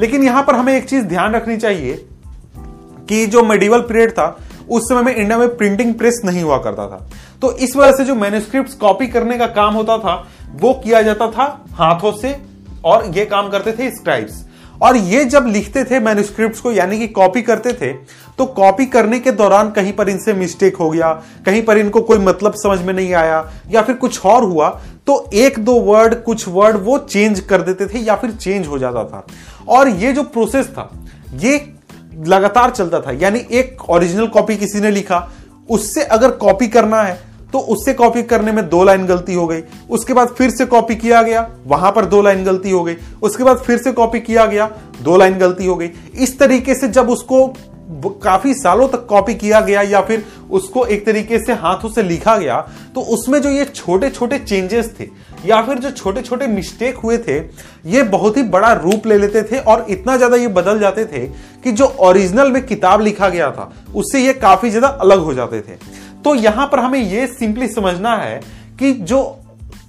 लेकिन 0.00 0.22
यहाँ 0.24 0.42
पर 0.42 0.54
हमें 0.54 0.72
एक 0.76 0.88
चीज़ 0.88 1.04
ध्यान 1.04 1.34
रखनी 1.34 1.56
चाहिए 1.56 1.94
कि 3.08 3.26
जो 3.26 3.42
मेडिवल 3.42 3.80
पीरियड 3.80 4.10
था, 4.10 4.38
उस 4.70 4.88
समय 4.88 5.02
में 5.02 5.14
इंडिया 5.14 5.38
में 5.38 5.56
प्रिंटिंग 5.56 5.94
प्रेस 5.94 6.20
नहीं 6.24 6.42
हुआ 6.42 6.58
करता 6.58 6.86
था। 6.86 7.06
तो 7.42 7.52
इस 7.52 7.76
वजह 7.76 7.92
से 7.92 8.04
जो 8.04 8.14
मेन्यूस्क्रिप्ट 8.14 8.78
कॉपी 8.78 9.06
करने 9.06 9.38
का 9.38 9.46
काम 9.46 9.74
होता 9.74 9.98
था, 9.98 10.14
वो 10.52 10.72
किया 10.74 11.02
जाता 11.02 11.30
था 11.30 11.44
हाथों 11.72 12.12
से 12.12 12.36
और 12.84 13.06
ये 13.16 13.24
काम 13.26 13.48
करते 13.50 13.72
थे 13.72 13.90
स्क्राइब्स 13.90 14.44
और 14.82 14.96
ये 14.96 15.24
जब 15.24 15.46
लिखते 15.46 15.84
थे 15.84 16.00
मेनुस्क्रिप्ट 16.00 16.60
को, 16.60 16.72
यानी 16.72 16.98
कि 16.98 17.08
कॉपी 17.08 17.42
करते 17.42 17.72
थे 17.72 17.92
तो 18.38 18.46
कॉपी 18.46 18.86
करने 18.86 19.18
के 19.20 19.30
दौरान 19.32 19.70
कहीं 19.70 19.92
पर 19.92 20.08
इनसे 20.08 20.32
मिस्टेक 20.34 20.76
हो 20.76 20.88
गया, 20.90 21.12
कहीं 21.46 21.62
पर 21.64 21.78
इनको 21.78 22.00
कोई 22.00 22.18
मतलब 22.18 22.54
समझ 22.56 22.80
में 22.80 22.92
नहीं 22.94 23.12
आया, 23.14 23.50
या 23.70 23.82
फिर 23.82 23.94
कुछ 23.96 24.24
और 24.26 24.44
हुआ 24.44 24.68
तो 25.06 25.24
एक 25.34 25.58
दो 25.58 25.74
वर्ड 25.82 26.14
कुछ 26.24 26.46
वर्ड 26.48 26.76
वो 26.76 26.98
चेंज 27.00 27.40
कर 27.40 27.62
देते 27.62 27.86
थे 27.86 27.98
या 27.98 28.14
फिर 28.16 28.30
चेंज 28.32 28.66
हो 28.66 28.78
जाता 28.78 29.04
था। 29.04 29.26
और 29.68 29.88
ये 29.90 30.12
जो 30.12 30.22
प्रोसेस 30.24 30.66
था, 30.68 30.90
ये 31.34 31.58
लगातार 32.26 32.70
चलता 32.70 33.00
था, 33.00 33.12
यानी 33.12 33.46
एक 33.50 33.88
ओरिजिनल 33.90 34.26
कॉपी 34.28 34.56
किसी 34.56 34.80
ने 34.80 34.90
लिखा, 34.90 35.28
उससे 35.70 36.02
अगर 36.04 36.30
कॉपी 36.38 36.68
करना 36.68 37.02
है 37.02 37.18
तो 37.52 37.58
उससे 37.70 37.92
कॉपी 37.94 38.22
करने 38.22 38.52
में 38.52 38.68
दो 38.68 38.82
लाइन 38.84 39.04
गलती 39.06 39.34
हो 39.34 39.46
गई, 39.46 39.60
उसके 39.90 40.12
बाद 40.12 40.28
फिर 40.28 40.50
से 40.50 40.64
कॉपी 40.66 40.94
किया 40.96 41.20
गया, 41.22 41.48
वहाँ 41.66 41.90
पर 41.92 42.04
दो 42.04 42.22
लाइन 42.22 42.44
गलती 42.44 42.70
हो 42.70 42.82
गई, 42.84 42.94
उसके 43.22 43.44
बाद 43.44 43.58
फिर 43.58 43.78
से 43.78 43.92
कॉपी 43.92 44.20
किया 44.20 44.46
गया, 44.46 44.66
दो 45.02 45.16
लाइन 45.16 45.38
गलती 45.38 45.66
हो 45.66 45.76
गई। 45.76 45.90
इस 46.14 46.38
तरीके 46.38 46.74
से 46.74 46.88
जब 46.88 47.10
उसको 47.10 47.46
काफ़ी 48.22 48.52
सालों 48.54 48.86
तक 48.88 49.04
कॉपी 49.06 49.34
किया 49.34 49.60
गया 49.60 49.80
या 49.82 50.00
फिर 50.02 50.24
उसको 50.50 50.84
एक 50.86 51.04
तरीके 51.06 51.38
से 51.38 51.52
हाथों 51.54 51.88
से 51.88 52.02
लिखा 52.02 52.36
गया 52.36 52.60
तो 52.94 53.00
उसमें 53.14 53.40
जो 53.42 53.50
ये 53.50 53.64
छोटे 53.66 54.10
छोटे 54.10 54.38
चेंजेस 54.38 54.94
थे, 55.00 55.08
या 55.46 55.60
फिर 55.62 55.78
जो 55.78 55.90
छोटे 55.90 56.22
छोटे 56.22 56.46
मिस्टेक 56.46 56.96
हुए 56.96 57.18
थे, 57.18 57.38
ये 57.86 58.02
बहुत 58.04 58.36
ही 58.36 58.42
बड़ा 58.44 58.72
रूप 58.74 59.06
ले 59.06 59.18
लेते 59.18 59.42
थे 59.42 59.58
और 59.60 59.86
इतना 59.90 60.16
ज़्यादा 60.16 60.36
ये 60.36 60.48
बदल 60.50 60.78
जाते 60.80 61.04
थे 61.06 61.26
कि 61.64 61.72
जो 61.72 61.86
ओरिजिनल 62.00 62.52
में 62.52 62.64
किताब 62.66 63.00
लिखा 63.00 63.28
गया 63.28 63.50
था, 63.50 63.72
उससे 63.94 64.20
ये 64.20 64.32
काफ़ी 64.34 64.70
ज़्यादा 64.70 64.88
अलग 64.88 65.18
हो 65.18 65.34
जाते 65.34 65.60
थे। 65.60 65.76
तो 66.24 66.34
यहाँ 66.34 66.66
पर 66.66 66.78
हमें 66.78 66.98
ये 67.00 67.26
सिंपली 67.28 67.68
समझना 67.68 68.16
है 68.16 68.40
कि 68.78 68.92
जो 68.92 69.20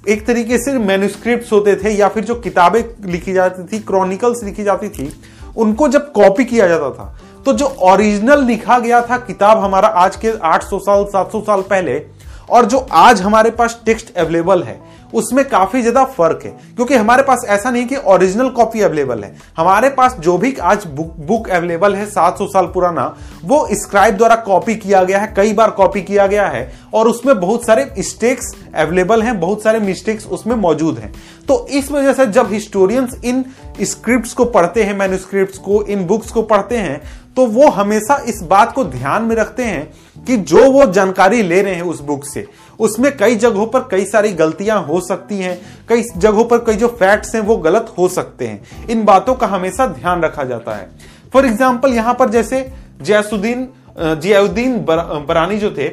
एक 0.10 0.26
तरीके 0.28 0.58
से 0.58 0.78
मैन्यूस्क्रिप्ट 0.80 1.52
होते 1.52 1.76
थे 1.76 1.92
या 1.92 2.08
फिर 2.10 2.24
जो 2.24 2.36
किताबें 2.38 2.84
लिखी 3.06 3.34
जाती 3.34 3.64
थी 3.68 3.80
क्रॉनिकल्स 3.84 4.44
लिखी 4.44 4.64
जाती 4.64 4.90
थी, 4.90 5.12
उनको 5.58 5.88
जब 5.88 6.12
कॉपी 6.12 6.46
किया 6.46 6.68
जाता 6.68 6.90
था 6.92 7.18
तो 7.46 7.54
जो 7.54 7.66
ओरिजिनल 7.84 8.44
लिखा 8.44 8.80
गया 8.80 9.02
था 9.02 9.18
किताब 9.18 9.64
हमारा 9.64 9.88
आज 9.88 10.16
के 10.16 10.32
800 10.46 10.80
साल 10.80 11.06
700 11.06 11.42
साल 11.42 11.62
पहले, 11.62 12.02
और 12.50 12.66
जो 12.66 12.78
आज 12.94 13.22
हमारे 13.22 13.50
पास 13.52 13.80
टेक्स्ट 13.86 14.16
अवेलेबल 14.16 14.64
है, 14.64 14.80
उसमें 15.14 15.44
काफ़ी 15.50 15.82
ज़्यादा 15.82 16.04
फ़र्क 16.08 16.42
है। 16.46 16.50
क्योंकि 16.76 16.96
हमारे 16.96 17.24
पास 17.24 17.46
ऐसा 17.48 17.72
नहीं 17.72 17.86
कि 17.86 17.96
ओरिजिनल 18.06 18.50
कॉपी 18.50 18.82
अवेलेबल 18.82 19.24
है। 19.24 19.36
हमारे 19.58 19.90
पास 19.90 20.16
जो 20.20 20.38
भी 20.38 20.54
आज 20.64 20.86
बुक 20.88 21.14
बुक 21.28 21.50
अवेलेबल 21.50 21.96
है 21.96 22.06
700 22.06 22.48
साल 22.48 22.66
पुराना, 22.66 23.06
वो 23.44 23.68
स्क्राइब 23.74 24.18
द्वारा 24.18 24.36
कॉपी 24.36 24.76
किया 24.76 25.04
गया 25.04 25.20
है, 25.20 25.34
कई 25.38 25.54
बार 25.54 25.72
कॉपी 25.72 26.02
किया 26.02 26.28
गया 26.28 26.48
है, 26.48 26.72
और 26.94 27.08
उसमें 27.08 27.40
बहुत 27.40 27.66
सारे 27.66 27.86
मिस्टेक्स 27.88 28.54
अवेलेबल 28.76 29.22
हैं, 29.22 29.40
बहुत 29.40 29.64
सारे 29.64 29.80
मिस्टेक्स 29.80 30.28
उसमें 30.28 30.56
मौजूद 30.58 31.00
हैं। 31.00 31.14
तो 31.48 31.66
इस 31.70 31.92
वजह 31.92 32.14
से 32.14 32.26
जब 32.28 32.54
हिस्टोरियंस 32.54 33.20
इन 33.26 33.46
स्क्रिप्ट 33.82 34.34
को 34.34 34.46
पढ़ते 34.46 34.84
हैं 34.84 34.98
मैन्यूस्क्रिप्ट 34.98 35.62
को, 35.64 35.82
इन 35.84 36.06
बुक्स 36.08 36.32
को 36.32 36.42
पढ़ते 36.44 36.78
हैं 36.78 37.02
तो 37.38 37.46
वो 37.46 37.70
हमेशा 37.70 38.16
इस 38.28 38.42
बात 38.44 38.72
को 38.74 38.84
ध्यान 38.84 39.24
में 39.24 39.36
रखते 39.36 39.64
हैं 39.64 40.24
कि 40.26 40.38
जो 40.40 40.70
वो 40.72 40.86
जानकारी 40.86 41.42
ले 41.44 41.62
रहे 41.62 41.74
हैं 41.76 41.82
उस 41.84 42.00
बुक 42.02 42.26
से, 42.26 42.46
उसमें 42.80 43.16
कई 43.18 43.36
जगहों 43.36 43.66
पर 43.68 43.88
कई 43.92 44.06
सारी 44.06 44.32
गलतियाँ 44.34 44.82
हो 44.84 45.00
सकती 45.02 45.40
हैं, 45.40 45.60
कई 45.90 46.04
जगहों 46.18 46.46
पर 46.46 46.58
कई 46.58 46.76
जो 46.76 46.88
फैक्ट्स 47.00 47.36
हैं 47.36 47.42
वो 47.42 47.58
गलत 47.58 47.94
हो 47.98 48.08
सकते 48.10 48.48
हैं। 48.48 48.88
इन 48.88 49.04
बातों 49.06 49.36
का 49.36 49.48
हमेशा 49.48 49.88
ध्यान 49.90 50.22
रखा 50.22 50.44
जाता 50.44 50.76
है। 50.76 50.90
फॉर 51.34 51.46
एग्ज़ाम्पल 51.46 51.94
यहाँ 51.94 52.14
पर 52.14 52.30
जैसे 52.30 52.70
जयसुद्दीन 53.02 53.68
जियाउद्दीन 53.98 54.78
बरानी 54.80 55.58
जो 55.58 55.72
थे, 55.72 55.90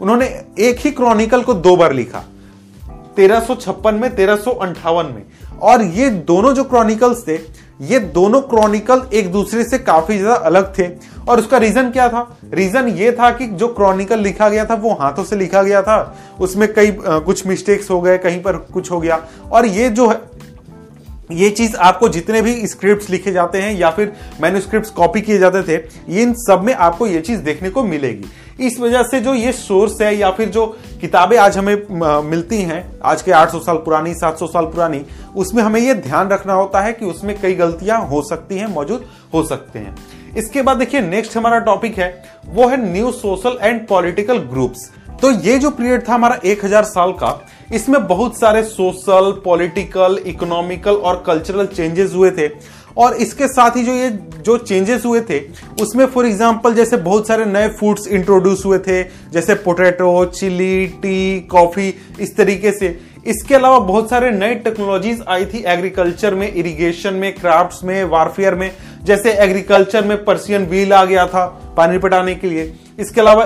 उन्होंने 0.00 0.26
एक 0.60 0.80
ही 0.80 0.90
क्रॉनिकल 0.92 1.42
को 1.42 1.54
दो 1.56 1.76
बार 1.76 1.92
लिखा। 1.92 2.24
तेरह 3.16 3.46
में 3.92 4.14
तेरह 4.16 5.02
में। 5.04 5.22
और 5.62 5.82
ये 5.82 6.08
दोनों 6.10 6.52
जो 6.54 6.64
क्रॉनिकल्स 6.64 7.26
थे 7.28 7.36
ये 7.80 7.98
दोनों 7.98 8.40
क्रॉनिकल 8.42 9.02
एक 9.14 9.30
दूसरे 9.32 9.64
से 9.64 9.78
काफ़ी 9.78 10.18
ज़्यादा 10.18 10.34
अलग 10.46 10.72
थे। 10.78 10.88
और 11.28 11.38
उसका 11.38 11.58
रीजन 11.58 11.90
क्या 11.90 12.08
था? 12.08 12.38
रीजन 12.54 12.88
ये 12.88 13.10
था 13.12 13.30
कि 13.30 13.46
जो 13.46 13.68
क्रॉनिकल 13.68 14.20
लिखा 14.20 14.48
गया 14.48 14.64
था, 14.64 14.74
वो 14.74 14.92
हाथों 14.92 15.24
से 15.24 15.36
लिखा 15.36 15.62
गया 15.62 15.82
था। 15.82 16.16
उसमें 16.40 16.72
कई 16.74 16.96
कुछ 17.00 17.46
मिस्टेक्स 17.46 17.90
हो 17.90 18.00
गए, 18.00 18.16
कहीं 18.18 18.42
पर 18.42 18.56
कुछ 18.72 18.90
हो 18.90 19.00
गया। 19.00 19.20
और 19.52 19.66
ये 19.66 19.88
जो 19.90 20.08
है, 20.08 20.20
ये 21.32 21.50
चीज़ 21.50 21.76
आपको 21.76 22.08
जितने 22.08 22.42
भी 22.42 22.66
स्क्रिप्ट 22.66 23.10
लिखे 23.10 23.32
जाते 23.32 23.62
हैं 23.62 23.74
या 23.74 23.90
फिर 23.90 24.12
मैन्यूस्क्रिप्ट 24.40 24.94
कॉपी 24.94 25.20
किए 25.20 25.38
जाते 25.38 25.62
थे, 25.62 25.76
इन 26.22 26.34
सब 26.38 26.62
में 26.62 26.74
आपको 26.74 27.06
ये 27.06 27.20
चीज़ 27.20 27.40
देखने 27.40 27.70
को 27.70 27.82
मिलेगी। 27.82 28.24
इस 28.58 28.78
वजह 28.80 29.02
से 29.02 29.20
जो 29.20 29.32
ये 29.34 29.52
सोर्स 29.52 30.00
है 30.02 30.14
या 30.16 30.30
फिर 30.30 30.48
जो 30.48 30.66
किताबें 31.00 31.36
आज 31.38 31.56
हमें 31.58 32.22
मिलती 32.24 32.60
हैं, 32.60 33.00
आज 33.04 33.22
के 33.22 33.32
800 33.32 33.58
साल 33.60 33.76
पुरानी 33.76 34.14
700 34.14 34.46
साल 34.46 34.66
पुरानी, 34.66 35.00
उसमें 35.36 35.62
हमें 35.62 35.80
ये 35.80 35.94
ध्यान 35.96 36.28
रखना 36.28 36.52
होता 36.52 36.80
है 36.80 36.92
कि 36.92 37.04
उसमें 37.04 37.38
कई 37.40 37.54
गलतियाँ 37.54 38.00
हो 38.08 38.22
सकती 38.28 38.58
हैं, 38.58 38.66
मौजूद 38.66 39.04
हो 39.34 39.42
सकते 39.46 39.78
हैं। 39.78 39.96
इसके 40.36 40.62
बाद 40.62 40.76
देखिए 40.76 41.00
नेक्स्ट 41.00 41.36
हमारा 41.36 41.58
टॉपिक 41.60 41.98
है, 41.98 42.22
वो 42.46 42.68
है 42.68 42.76
new 42.82 43.10
social 43.12 43.58
and 43.62 43.86
political 43.88 44.38
groups 44.46 44.90
तो 45.22 45.30
ये 45.32 45.58
जो 45.58 45.70
पीरियड 45.70 46.02
था 46.08 46.14
हमारा 46.14 46.38
1000 46.44 46.84
साल 46.84 47.12
का, 47.12 47.40
इसमें 47.74 48.06
बहुत 48.06 48.38
सारे 48.38 48.62
सोशल 48.64 49.30
पॉलिटिकल 49.44 50.18
इकोनॉमिकल 50.26 50.96
और 50.96 51.22
कल्चरल 51.26 51.66
चेंजेस 51.66 52.12
हुए 52.14 52.30
थे। 52.30 52.48
और 52.96 53.14
इसके 53.14 53.48
साथ 53.48 53.76
ही 53.76 53.82
जो 53.84 53.92
ये, 53.92 54.10
जो 54.42 54.56
चेंजेस 54.58 55.04
हुए 55.04 55.20
थे, 55.20 55.40
उसमें 55.82 56.04
फॉर 56.06 56.26
एग्जांपल 56.26 56.74
जैसे 56.74 56.96
बहुत 56.98 57.26
सारे 57.28 57.44
नए 57.44 57.68
फूड्स 57.70 58.06
इंट्रोड्यूस 58.08 58.64
हुए 58.66 58.78
थे, 58.78 59.02
जैसे 59.32 59.54
पोटैटो 59.56 60.24
चिली 60.26 60.86
टी 61.02 61.40
कॉफ़ी 61.50 61.94
इस 62.20 62.36
तरीके 62.36 62.72
से। 62.72 62.98
इसके 63.26 63.54
अलावा 63.54 63.78
बहुत 63.78 64.10
सारे 64.10 64.30
नए 64.30 64.54
टेक्नोलॉजीज़ 64.54 65.22
आई 65.28 65.44
थी 65.44 65.62
एग्रीकल्चर 65.66 66.34
में 66.34 66.52
इरिगेशन 66.52 67.14
में 67.14 67.32
क्राफ्ट्स 67.34 67.82
में 67.84 68.02
वारफेयर 68.04 68.54
में। 68.54 68.70
जैसे 69.04 69.32
एग्रीकल्चर 69.34 70.04
में 70.04 70.24
पर्सियन 70.24 70.66
व्हील 70.66 70.92
आ 70.92 71.04
गया 71.04 71.26
था 71.26 71.46
पानी 71.76 71.98
पटाने 71.98 72.34
के 72.34 72.48
लिए। 72.48 72.72
इसके 72.98 73.20
अलावा 73.20 73.44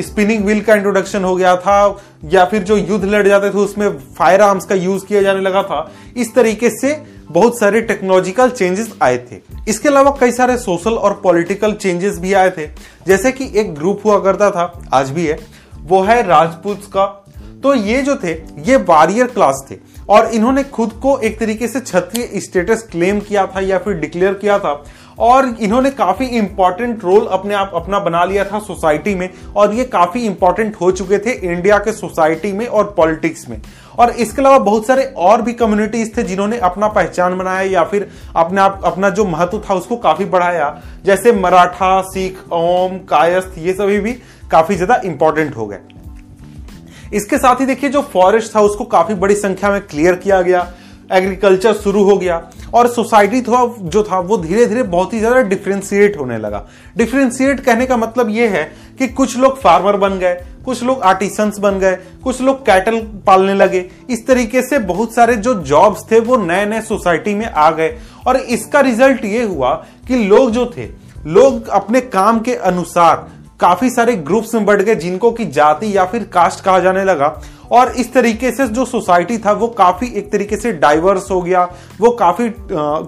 स्पिनिंग 0.00 0.44
व्हील 0.44 0.60
का 0.60 0.74
इंट्रोडक्शन 0.74 1.24
हो 1.24 1.34
गया 1.36 1.54
था, 1.56 2.02
या 2.24 2.44
फिर 2.44 2.62
जो 2.62 2.76
युद्ध 2.76 3.04
लड़ 3.04 3.26
जाते 3.28 3.50
थे, 3.50 3.58
उसमें 3.58 3.88
फायर 4.18 4.40
आर्म्स 4.40 4.64
का 4.64 4.74
यूज़ 4.74 5.04
किया 5.06 5.22
जाने 5.22 5.40
लगा 5.40 5.62
था। 5.62 5.90
इस 6.16 6.34
तरीके 6.34 6.70
से 6.70 6.92
बहुत 7.30 7.58
सारे 7.58 7.80
टेक्नोलॉजिकल 7.80 8.50
चेंजेस 8.50 8.94
आए 9.02 9.18
थे। 9.18 9.36
इसके 9.68 9.88
अलावा 9.88 10.16
कई 10.20 10.32
सारे 10.32 10.58
सोशल 10.58 10.94
और 10.94 11.20
पॉलिटिकल 11.22 11.72
चेंजेस 11.72 12.18
भी 12.18 12.32
आए 12.32 12.50
थे। 12.50 12.66
जैसे 13.06 13.32
कि 13.32 13.52
एक 13.56 13.74
ग्रुप 13.74 14.00
हुआ 14.04 14.18
करता 14.18 14.50
था, 14.50 14.88
आज 14.92 15.10
भी 15.10 15.26
है, 15.26 15.38
वो 15.80 16.02
है 16.02 16.26
राजपूत 16.26 16.84
का। 16.84 17.24
तो 17.62 17.74
ये 17.74 18.02
जो 18.02 18.16
थे, 18.16 18.32
ये 18.58 18.76
वारियर 18.76 19.26
क्लास 19.26 19.66
थे। 19.70 19.76
और 20.08 20.26
इन्होंने 20.26 20.62
खुद 20.62 20.92
को 20.92 21.18
एक 21.18 21.40
तरीके 21.40 21.68
से 21.68 21.80
क्षत्रिय 21.80 22.40
स्टेटस 22.40 22.88
क्लेम 22.90 23.20
किया 23.20 23.46
था 23.46 23.60
या 23.60 23.78
फिर 23.78 23.94
डिक्लेयर 23.94 24.34
किया 24.34 24.58
था। 24.58 24.84
और 25.18 25.56
इन्होंने 25.60 25.90
काफ़ी 25.90 26.26
इंपॉर्टेंट 26.26 27.04
रोल 27.04 27.26
अपने 27.26 27.54
आप 27.54 27.70
अपना 27.74 27.98
बना 27.98 28.24
लिया 28.24 28.44
था 28.44 28.58
सोसाइटी 28.58 29.14
में। 29.14 29.30
और 29.56 29.74
ये 29.74 29.84
काफ़ी 29.84 30.26
इंपॉर्टेंट 30.26 30.76
हो 30.80 30.90
चुके 30.90 31.18
थे 31.18 31.30
इंडिया 31.30 31.78
के 31.78 31.92
सोसाइटी 31.92 32.52
में 32.52 32.66
और 32.66 32.94
पॉलिटिक्स 32.96 33.48
में। 33.48 33.60
और 34.00 34.10
इसके 34.12 34.40
अलावा 34.42 34.58
बहुत 34.58 34.86
सारे 34.86 35.04
और 35.18 35.42
भी 35.42 35.52
कम्युनिटीज 35.52 36.16
थे 36.16 36.22
जिन्होंने 36.22 36.58
अपना 36.58 36.88
पहचान 36.88 37.36
बनाया 37.38 37.60
या 37.62 37.84
फिर 37.84 38.08
अपने 38.36 38.60
आप, 38.60 38.80
अपना 38.84 39.10
जो 39.10 39.24
महत्व 39.24 39.62
था 39.70 39.74
उसको 39.74 39.96
काफ़ी 39.98 40.24
बढ़ाया। 40.26 40.70
जैसे 41.04 41.32
मराठा, 41.32 42.00
सिख, 42.02 42.38
ओम, 42.52 42.98
कायस्थ, 43.08 43.58
ये 43.58 43.72
सभी 43.72 43.98
भी 44.00 44.12
काफ़ी 44.50 44.74
ज़्यादा 44.74 45.00
इंपॉर्टेंट 45.04 45.56
हो 45.56 45.66
गए। 45.66 45.78
इसके 47.12 47.38
साथ 47.38 47.60
ही 47.60 47.66
देखिए, 47.66 47.90
जो 47.90 48.02
फॉरेस्ट 48.02 48.54
था 48.54 48.60
उसको 48.60 48.84
काफ़ी 48.86 49.14
बड़ी 49.16 49.34
संख्या 49.36 49.70
में 49.70 49.80
क्लियर 49.80 50.14
किया 50.16 50.42
गया। 50.42 50.68
एग्रीकल्चर 51.12 51.72
शुरू 51.74 52.02
हो 52.04 52.16
गया 52.16 52.36
और 52.74 52.88
सोसाइटी 52.88 53.40
थोड़ा 53.42 53.64
जो 53.80 54.02
था, 54.02 54.18
वो 54.18 54.36
धीरे 54.36 54.66
धीरे 54.66 54.82
बहुत 54.82 55.12
ही 55.12 55.18
ज़्यादा 55.18 55.40
डिफ्रेंशिएट 55.42 56.18
होने 56.18 56.36
लगा। 56.38 56.66
डिफ्रेंशिएट 56.96 57.60
कहने 57.60 57.86
का 57.86 57.96
मतलब 57.96 58.28
ये 58.30 58.46
है 58.48 58.62
कि 58.98 59.08
कुछ 59.10 59.36
लोग 59.38 59.58
फार्मर 59.60 59.96
बन 59.96 60.18
गए 60.18 60.34
कुछ 60.70 60.82
लोग 60.82 61.00
आर्टिसंस 61.02 61.58
बन 61.58 61.78
गए, 61.78 61.94
कुछ 62.24 62.40
लोग 62.40 62.64
कैटल 62.66 63.00
पालने 63.26 63.54
लगे। 63.54 63.78
इस 64.10 64.26
तरीके 64.26 64.62
से 64.62 64.78
बहुत 64.80 65.14
सारे 65.14 65.34
जो 65.36 65.54
जॉब्स 65.62 66.04
थे, 66.10 66.20
वो 66.20 66.36
नए 66.36 66.66
नए 66.66 66.80
सोसाइटी 66.80 67.34
में 67.34 67.46
आ 67.46 67.70
गए। 67.70 67.96
और 68.26 68.36
इसका 68.36 68.80
रिज़ल्ट 68.80 69.24
ये 69.24 69.42
हुआ 69.44 69.74
कि 70.08 70.24
लोग 70.24 70.50
जो 70.50 70.66
थे, 70.76 70.88
लोग 71.26 71.68
अपने 71.68 72.00
काम 72.00 72.40
के 72.40 72.54
अनुसार 72.54 73.28
काफ़ी 73.60 73.90
सारे 73.90 74.14
ग्रुप्स 74.16 74.54
में 74.54 74.64
बढ़ 74.64 74.82
गए, 74.82 74.94
जिनको 74.94 75.30
की 75.30 75.44
जाति 75.46 75.96
या 75.96 76.04
फिर 76.04 76.24
कास्ट 76.24 76.64
कहा 76.64 76.78
जाने 76.78 77.04
लगा। 77.04 77.40
और 77.72 77.92
इस 77.92 78.12
तरीके 78.12 78.50
से 78.50 78.66
जो 78.68 78.84
सोसाइटी 78.84 79.38
था, 79.38 79.52
वो 79.52 79.68
काफ़ी 79.68 80.12
एक 80.18 80.30
तरीके 80.32 80.56
से 80.56 80.72
डाइवर्स 80.74 81.30
हो 81.30 81.40
गया, 81.42 81.68
वो 82.00 82.10
काफ़ी 82.12 82.48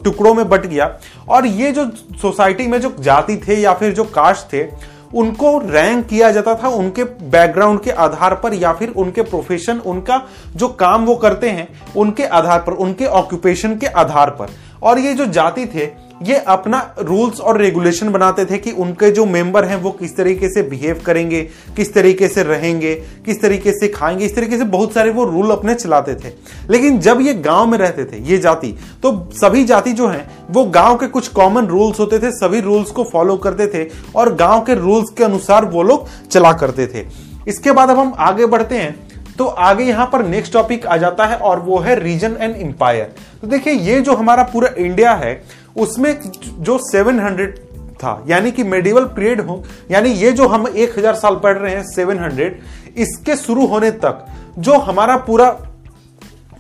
टुकड़ों 0.05 0.35
में 0.35 0.49
बट 0.49 0.67
गया। 0.67 0.97
और 1.29 1.47
ये 1.47 1.71
जो 1.73 1.91
सोसाइटी 2.23 2.67
में 2.67 2.81
जो 2.81 2.95
जाति 3.01 3.37
थे 3.49 3.61
या 3.61 3.73
फिर 3.73 3.93
जो 3.93 4.05
कास्ट 4.05 4.53
थे 4.53 4.63
उनको 5.15 5.59
रैंक 5.59 6.07
किया 6.07 6.31
जाता 6.31 6.55
था 6.55 6.69
उनके 6.69 7.05
बैकग्राउंड 7.05 7.81
के 7.81 7.91
आधार 7.91 8.35
पर 8.35 8.55
या 8.55 8.73
फिर 8.73 8.93
उनके 8.97 9.23
प्रोफेशन 9.23 9.79
उनका 9.79 10.21
जो 10.57 10.69
काम 10.69 11.05
वो 11.05 11.15
करते 11.15 11.51
हैं, 11.51 11.69
उनके 11.97 12.25
आधार 12.25 12.59
पर, 12.59 12.73
उनके 12.73 13.07
ऑक्यूपेशन 13.07 13.77
के 13.77 13.87
आधार 13.87 14.31
पर। 14.31 14.51
और 14.83 14.99
ये 14.99 15.15
जो 15.15 15.27
जाति 15.27 15.67
थे, 15.67 15.91
ये 16.23 16.37
अपना 16.39 16.79
रूल्स 16.99 17.41
और 17.41 17.59
रेगुलेशन 17.59 18.11
बनाते 18.13 18.45
थे 18.45 18.59
कि 18.59 18.71
उनके 18.73 19.11
जो 19.11 19.25
मेंबर 19.27 19.65
हैं 19.65 19.77
वो 19.77 19.91
किस 19.91 20.17
तरीके 20.17 20.49
से 20.49 20.63
बिहेव 20.63 21.01
करेंगे, 21.07 21.41
किस 21.77 21.93
तरीके 21.95 22.29
से 22.29 22.43
रहेंगे, 22.43 22.95
किस 23.27 23.41
तरीके 23.43 23.73
से 23.73 23.89
खाएँगे, 23.89 24.25
इस 24.25 24.35
तरीके 24.37 24.59
से 24.59 24.65
बहुत 24.65 24.93
सारे 24.93 25.11
वो 25.11 25.25
रूल 25.25 25.51
अपने 25.51 25.75
चलाते 25.75 26.15
थे। 26.15 26.33
लेकिन 26.71 27.01
जब 27.01 27.21
ये 27.21 27.35
गाँव 27.35 27.67
में 27.67 27.79
रहते 27.79 28.05
थे, 28.05 28.23
ये 28.23 28.39
जाति 28.39 28.75
तो 29.03 29.13
सभी 29.35 29.65
जाति 29.65 29.93
जो 29.93 30.09
है, 30.09 30.27
वो 30.51 30.65
गाँव 30.65 30.97
के 30.97 31.07
कुछ 31.07 31.29
कॉमन 31.29 31.67
रूल्स 31.67 32.01
होते 32.01 32.19
थे, 32.19 32.31
सभी 32.31 32.61
रूल्स 32.61 32.91
को 32.91 33.05
फॉलो 33.05 33.37
करते 33.37 33.67
थे 33.67 33.89
और 34.17 34.35
गाँव 34.35 34.61
के 34.61 34.75
रूल्स 34.75 35.11
के 35.11 35.25
अनुसार 35.25 35.65
वो 35.65 35.83
लोग 35.83 36.09
चला 36.27 36.53
करते 36.53 36.87
थे। 36.87 37.07
इसके 37.49 37.73
बाद 37.73 37.91
अब 37.91 37.99
हम 37.99 38.15
आगे 38.19 38.47
बढ़ते 38.47 38.75
हैं। 38.75 39.12
तो 39.39 39.45
आगे 39.45 39.85
यहाँ 39.85 40.07
पर 40.13 40.25
नेक्स्ट 40.27 40.53
टॉपिक 40.53 40.87
आ 40.87 40.97
जाता 40.97 41.27
है 41.27 41.37
और 41.39 41.61
वो 41.61 41.79
है 41.79 41.99
रीजन 42.01 42.37
एंड 42.41 42.57
एम्पायर 42.57 43.13
तो 43.41 43.47
देखिए, 43.47 43.73
ये 43.73 44.01
जो 44.01 44.15
हमारा 44.15 44.43
पूरा 44.43 44.71
इंडिया 44.79 45.13
है, 45.15 45.43
उसमें 45.77 46.21
जो 46.59 46.79
700 46.87 47.47
था, 47.95 48.25
यानी 48.29 48.51
कि 48.51 48.65
मेडिवल 48.65 49.05
पीरियड 49.07 49.41
हो, 49.41 49.63
यानी 49.91 50.11
ये 50.11 50.33
जो 50.33 50.49
हम 50.49 50.67
1000 50.69 51.15
साल 51.15 51.37
पढ़ 51.37 51.57
रहे 51.57 51.75
हैं 51.75 51.85
700 51.89 52.51
इसके 52.99 53.37
शुरू 53.37 53.67
होने 53.67 53.91
तक 53.91 54.25
जो 54.59 54.79
हमारा 54.81 55.17
पूरा 55.19 55.57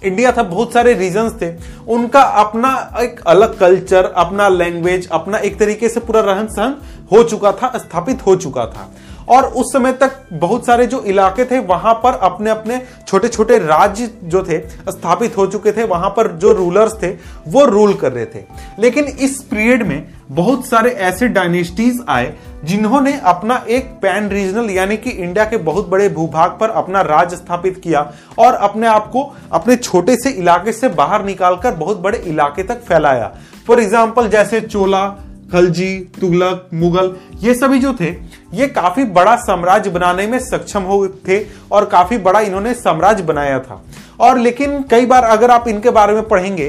इंडिया 0.03 0.31
था, 0.33 0.43
बहुत 0.43 0.73
सारे 0.73 0.93
रीजन्स 0.95 1.33
थे, 1.43 1.53
उनका 1.89 2.21
अपना 2.21 2.71
एक 3.01 3.21
अलग 3.27 3.59
कल्चर 3.59 4.05
अपना 4.07 4.49
लैंग्वेज 4.49 5.09
अपना 5.11 5.39
एक 5.39 5.59
तरीके 5.59 5.89
से 5.89 6.01
पूरा 6.01 6.21
रहन 6.23 6.47
सहन 6.49 6.77
हो 7.13 7.23
चुका 7.25 7.53
था, 7.53 7.73
स्थापित 7.77 8.27
हो 8.27 8.37
चुका 8.37 8.67
था। 8.67 8.91
और 9.29 9.45
उस 9.45 9.73
समय 9.73 9.93
तक 9.93 10.17
बहुत 10.33 10.67
सारे 10.67 10.87
जो 10.87 11.03
इलाके 11.03 11.45
थे, 11.45 11.59
वहाँ 11.61 11.95
पर 11.95 12.19
अपने 12.23 12.51
अपने 12.51 12.81
छोटे 13.09 13.29
छोटे 13.29 13.59
राज्य 13.59 14.11
जो 14.25 14.43
थे, 14.43 14.59
स्थापित 14.91 15.37
हो 15.37 15.47
चुके 15.47 15.73
थे, 15.73 15.85
वहाँ 15.85 16.11
पर 16.11 16.31
जो 16.33 16.53
रूलर्स 16.53 17.03
थे, 17.03 17.11
वो 17.47 17.65
रूल 17.65 17.95
कर 17.95 18.13
रहे 18.13 18.27
थे। 18.27 18.45
लेकिन 18.79 19.05
इस 19.05 19.41
पीरियड 19.43 19.87
में 19.87 20.07
बहुत 20.31 20.67
सारे 20.67 20.91
ऐसे 20.91 21.29
डायनेस्टीज 21.29 22.05
आए, 22.09 22.33
जिन्होंने 22.65 23.13
अपना 23.21 23.63
एक 23.69 23.91
पैन 24.03 24.29
रीजनल 24.29 24.71
यानी 24.71 24.97
कि 24.97 25.11
इंडिया 25.11 25.45
के 25.45 25.57
बहुत 25.59 25.89
बड़े 25.89 26.09
भूभाग 26.09 26.57
पर 26.61 26.71
अपना 26.73 27.01
राज 27.03 27.35
स्थापित 27.35 27.81
किया 27.85 28.11
और 28.39 28.55
अपने 28.55 28.87
आप 28.87 29.11
को 29.13 29.23
अपने 29.53 29.77
छोटे 29.77 30.17
से 30.17 30.31
इलाके 30.31 30.73
से 30.73 30.89
बाहर 30.91 31.25
निकालकर 31.25 31.75
बहुत 31.75 31.99
बड़े 31.99 32.19
इलाके 32.19 32.63
तक 32.63 32.81
फैलाया। 32.83 33.33
फॉर 33.67 33.81
एग्ज़ाम्पल 33.81 34.29
जैसे 34.29 34.61
चोला 34.61 35.05
खलजी, 35.53 35.99
तुगलक, 36.21 36.69
मुगल, 36.75 37.15
ये 37.39 37.55
सभी 37.55 37.79
जो 37.79 37.93
थे, 37.95 38.11
ये 38.55 38.67
काफ़ी 38.69 39.05
बड़ा 39.05 39.37
साम्राज्य 39.39 39.91
बनाने 39.91 40.27
में 40.27 40.39
सक्षम 40.41 40.83
हो 40.83 41.07
थे 41.29 41.41
और 41.73 41.85
काफ़ी 41.85 42.19
बड़ा 42.19 42.41
इन्होंने 42.41 42.75
साम्राज्य 42.75 43.23
बनाया 43.23 43.59
था। 43.61 43.83
और 44.21 44.39
लेकिन 44.39 44.83
कई 44.83 45.07
बार 45.07 45.25
अगर 45.25 45.51
आप 45.51 45.69
इनके 45.69 45.91
बारे 45.91 46.15
में 46.15 46.29
पढ़ेंगे 46.29 46.69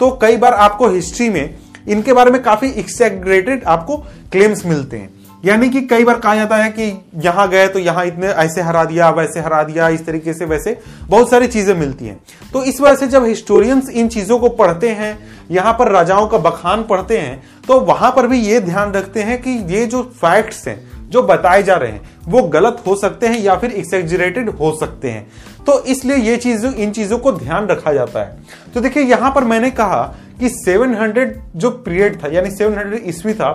तो 0.00 0.10
कई 0.22 0.36
बार 0.36 0.54
आपको 0.54 0.88
हिस्ट्री 0.88 1.28
में 1.30 1.58
इनके 1.88 2.12
बारे 2.12 2.30
में 2.30 2.42
काफ़ी 2.42 2.70
एक्सेग्रेटेड 2.70 3.64
आपको 3.64 3.96
क्लेम्स 4.32 4.64
मिलते 4.66 4.96
हैं। 4.96 5.10
यानी 5.42 5.68
कि 5.68 5.80
कई 5.82 6.04
बार 6.04 6.18
कहा 6.18 6.34
जाता 6.34 6.56
है 6.56 6.70
कि 6.70 6.84
यहाँ 7.18 7.48
गए 7.48 7.66
तो 7.68 7.78
यहाँ 7.78 8.04
इतने 8.06 8.26
ऐसे 8.26 8.62
हरा 8.62 8.84
दिया, 8.84 9.08
वैसे 9.10 9.40
हरा 9.40 9.62
दिया, 9.62 9.88
इस 9.88 10.04
तरीके 10.06 10.32
से, 10.34 10.44
वैसे 10.44 10.78
बहुत 11.02 11.30
सारी 11.30 11.46
चीज़ें 11.46 11.74
मिलती 11.74 12.06
हैं। 12.06 12.20
तो 12.52 12.62
इस 12.64 12.80
वजह 12.80 12.94
से 12.96 13.06
जब 13.06 13.24
हिस्टोरियंस 13.24 13.88
इन 13.90 14.08
चीज़ों 14.08 14.38
को 14.38 14.48
पढ़ते 14.50 14.90
हैं, 14.90 15.18
यहाँ 15.50 15.72
पर 15.72 15.90
राजाओं 15.92 16.26
का 16.26 16.38
बखान 16.40 16.82
पढ़ते 16.82 17.18
हैं 17.18 17.42
तो 17.68 17.78
वहाँ 17.80 18.10
पर 18.10 18.26
भी 18.26 18.38
ये 18.38 18.60
ध्यान 18.60 18.92
रखते 18.92 19.22
हैं 19.22 19.40
कि 19.42 19.50
ये 19.74 19.84
जो 19.86 20.02
फैक्ट्स 20.16 20.66
हैं, 20.68 21.10
जो 21.10 21.22
बताए 21.22 21.62
जा 21.62 21.74
रहे 21.76 21.90
हैं, 21.90 22.00
वो 22.24 22.42
गलत 22.44 22.82
हो 22.86 22.94
सकते 22.96 23.26
हैं 23.26 23.38
या 23.38 23.56
फिर 23.56 23.70
एक्सेजरेटेड 23.72 24.48
हो 24.50 24.76
सकते 24.80 25.10
हैं। 25.10 25.26
तो 25.66 25.78
इसलिए 25.84 26.16
ये 26.18 26.36
चीज़, 26.36 26.66
इन 26.66 26.90
चीज़ों 26.90 27.18
को 27.18 27.32
ध्यान 27.32 27.66
रखा 27.66 27.92
जाता 27.92 28.20
है। 28.20 28.72
तो 28.74 28.80
देखिए, 28.80 29.02
यहाँ 29.02 29.30
पर 29.30 29.44
मैंने 29.44 29.70
कहा 29.70 30.02
कि 30.40 30.48
700 30.50 31.34
जो 31.56 31.70
पीरियड 31.70 32.22
था, 32.22 32.28
यानी 32.28 32.50
700 32.50 33.00
ईस्वी 33.04 33.34
था, 33.34 33.50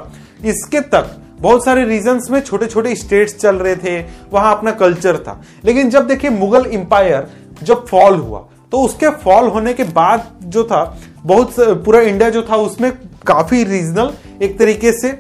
इसके 0.46 0.82
तक 0.82 1.16
बहुत 1.40 1.66
सारे 1.66 1.84
रीजन्स 1.86 2.30
में 2.32 2.40
छोटे 2.42 2.68
छोटे 2.68 2.96
स्टेट्स 2.96 3.36
चल 3.36 3.56
रहे 3.56 3.76
थे, 3.76 4.00
वहाँ 4.34 4.56
अपना 4.58 4.72
कल्चर 4.74 5.18
था। 5.18 5.42
लेकिन 5.66 5.90
जब 5.90 6.08
देखिए 6.08 6.30
मुगल 6.32 6.66
इंपायर 6.68 7.28
जब 7.64 7.86
फॉल 7.88 8.16
हुआ 8.16 8.46
तो 8.72 8.82
उसके 8.82 9.10
फॉल 9.18 9.48
होने 9.48 9.74
के 9.74 9.84
बाद 9.86 10.28
जो 10.44 10.64
था, 10.64 10.98
बहुत 11.18 11.56
पूरा 11.60 12.02
इंडिया 12.02 12.30
जो 12.30 12.42
था, 12.42 12.56
उसमें 12.56 12.92
काफ़ी 13.28 13.64
रीजनल 13.64 14.12
एक 14.42 14.58
तरीके 14.60 14.92
से 14.92 15.12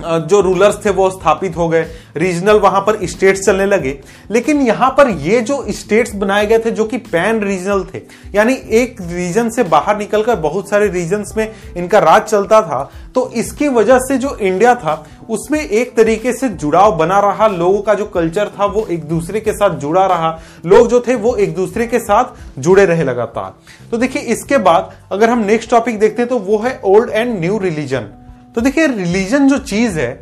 जो 0.00 0.40
रूलर्स 0.40 0.84
थे, 0.84 0.90
वो 0.90 1.08
स्थापित 1.10 1.56
हो 1.56 1.68
गए। 1.68 1.82
रीजनल 2.16 2.58
वहाँ 2.58 2.80
पर 2.80 2.98
स्टेट्स 3.06 3.40
चलने 3.40 3.64
लगे। 3.66 3.98
लेकिन 4.30 4.60
यहाँ 4.60 4.88
पर 4.90 5.08
ये 5.20 5.40
जो 5.40 5.64
स्टेट्स 5.70 6.14
बनाए 6.14 6.46
गए 6.46 6.58
थे, 6.58 6.70
जो 6.70 6.84
कि 6.84 6.98
पैन 6.98 7.42
रीजनल 7.42 7.84
थे, 7.84 8.02
यानी 8.34 8.54
एक 8.72 9.00
रीजन 9.02 9.50
से 9.50 9.62
बाहर 9.64 9.98
निकलकर 9.98 10.36
बहुत 10.38 10.68
सारे 10.68 10.88
रीजन्स 10.88 11.36
में 11.36 11.52
इनका 11.76 11.98
राज 11.98 12.22
चलता 12.22 12.60
था 12.62 12.90
तो 13.14 13.28
इसकी 13.32 13.68
वजह 13.68 13.98
से 13.98 14.16
जो 14.18 14.36
इंडिया 14.36 14.74
था, 14.74 14.94
उसमें 15.28 15.60
एक 15.60 15.94
तरीके 15.96 16.32
से 16.32 16.48
जुड़ाव 16.50 16.96
बना 16.96 17.18
रहा, 17.20 17.46
लोगों 17.46 17.80
का 17.82 17.94
जो 17.94 18.04
कल्चर 18.06 18.48
था, 18.50 18.64
वो 18.66 18.86
एक 18.86 19.04
दूसरे 19.04 19.40
के 19.40 19.52
साथ 19.52 19.78
जुड़ा 19.78 20.06
रहा, 20.06 20.30
लोग 20.66 20.88
जो 20.88 21.00
थे, 21.00 21.14
वो 21.14 21.34
एक 21.36 21.54
दूसरे 21.54 21.86
के 21.86 21.98
साथ 21.98 22.58
जुड़े 22.58 22.84
रहे 22.86 23.04
लगातार। 23.04 23.54
तो 23.90 23.96
देखिए, 23.96 24.22
इसके 24.24 24.58
बाद 24.58 24.92
अगर 25.12 25.30
हम 25.30 25.44
नेक्स्ट 25.44 25.70
टॉपिक 25.70 25.98
देखते 25.98 26.22
हैं 26.22 26.28
तो 26.28 26.38
वो 26.38 26.58
है 26.58 26.80
ओल्ड 26.84 27.10
एंड 27.10 27.38
न्यू 27.40 27.58
रिलीजन 27.58 28.08
तो 28.54 28.60
देखिए 28.60 28.86
रिलीजन 28.86 29.48
जो 29.48 29.58
चीज़ 29.58 29.98
है, 29.98 30.12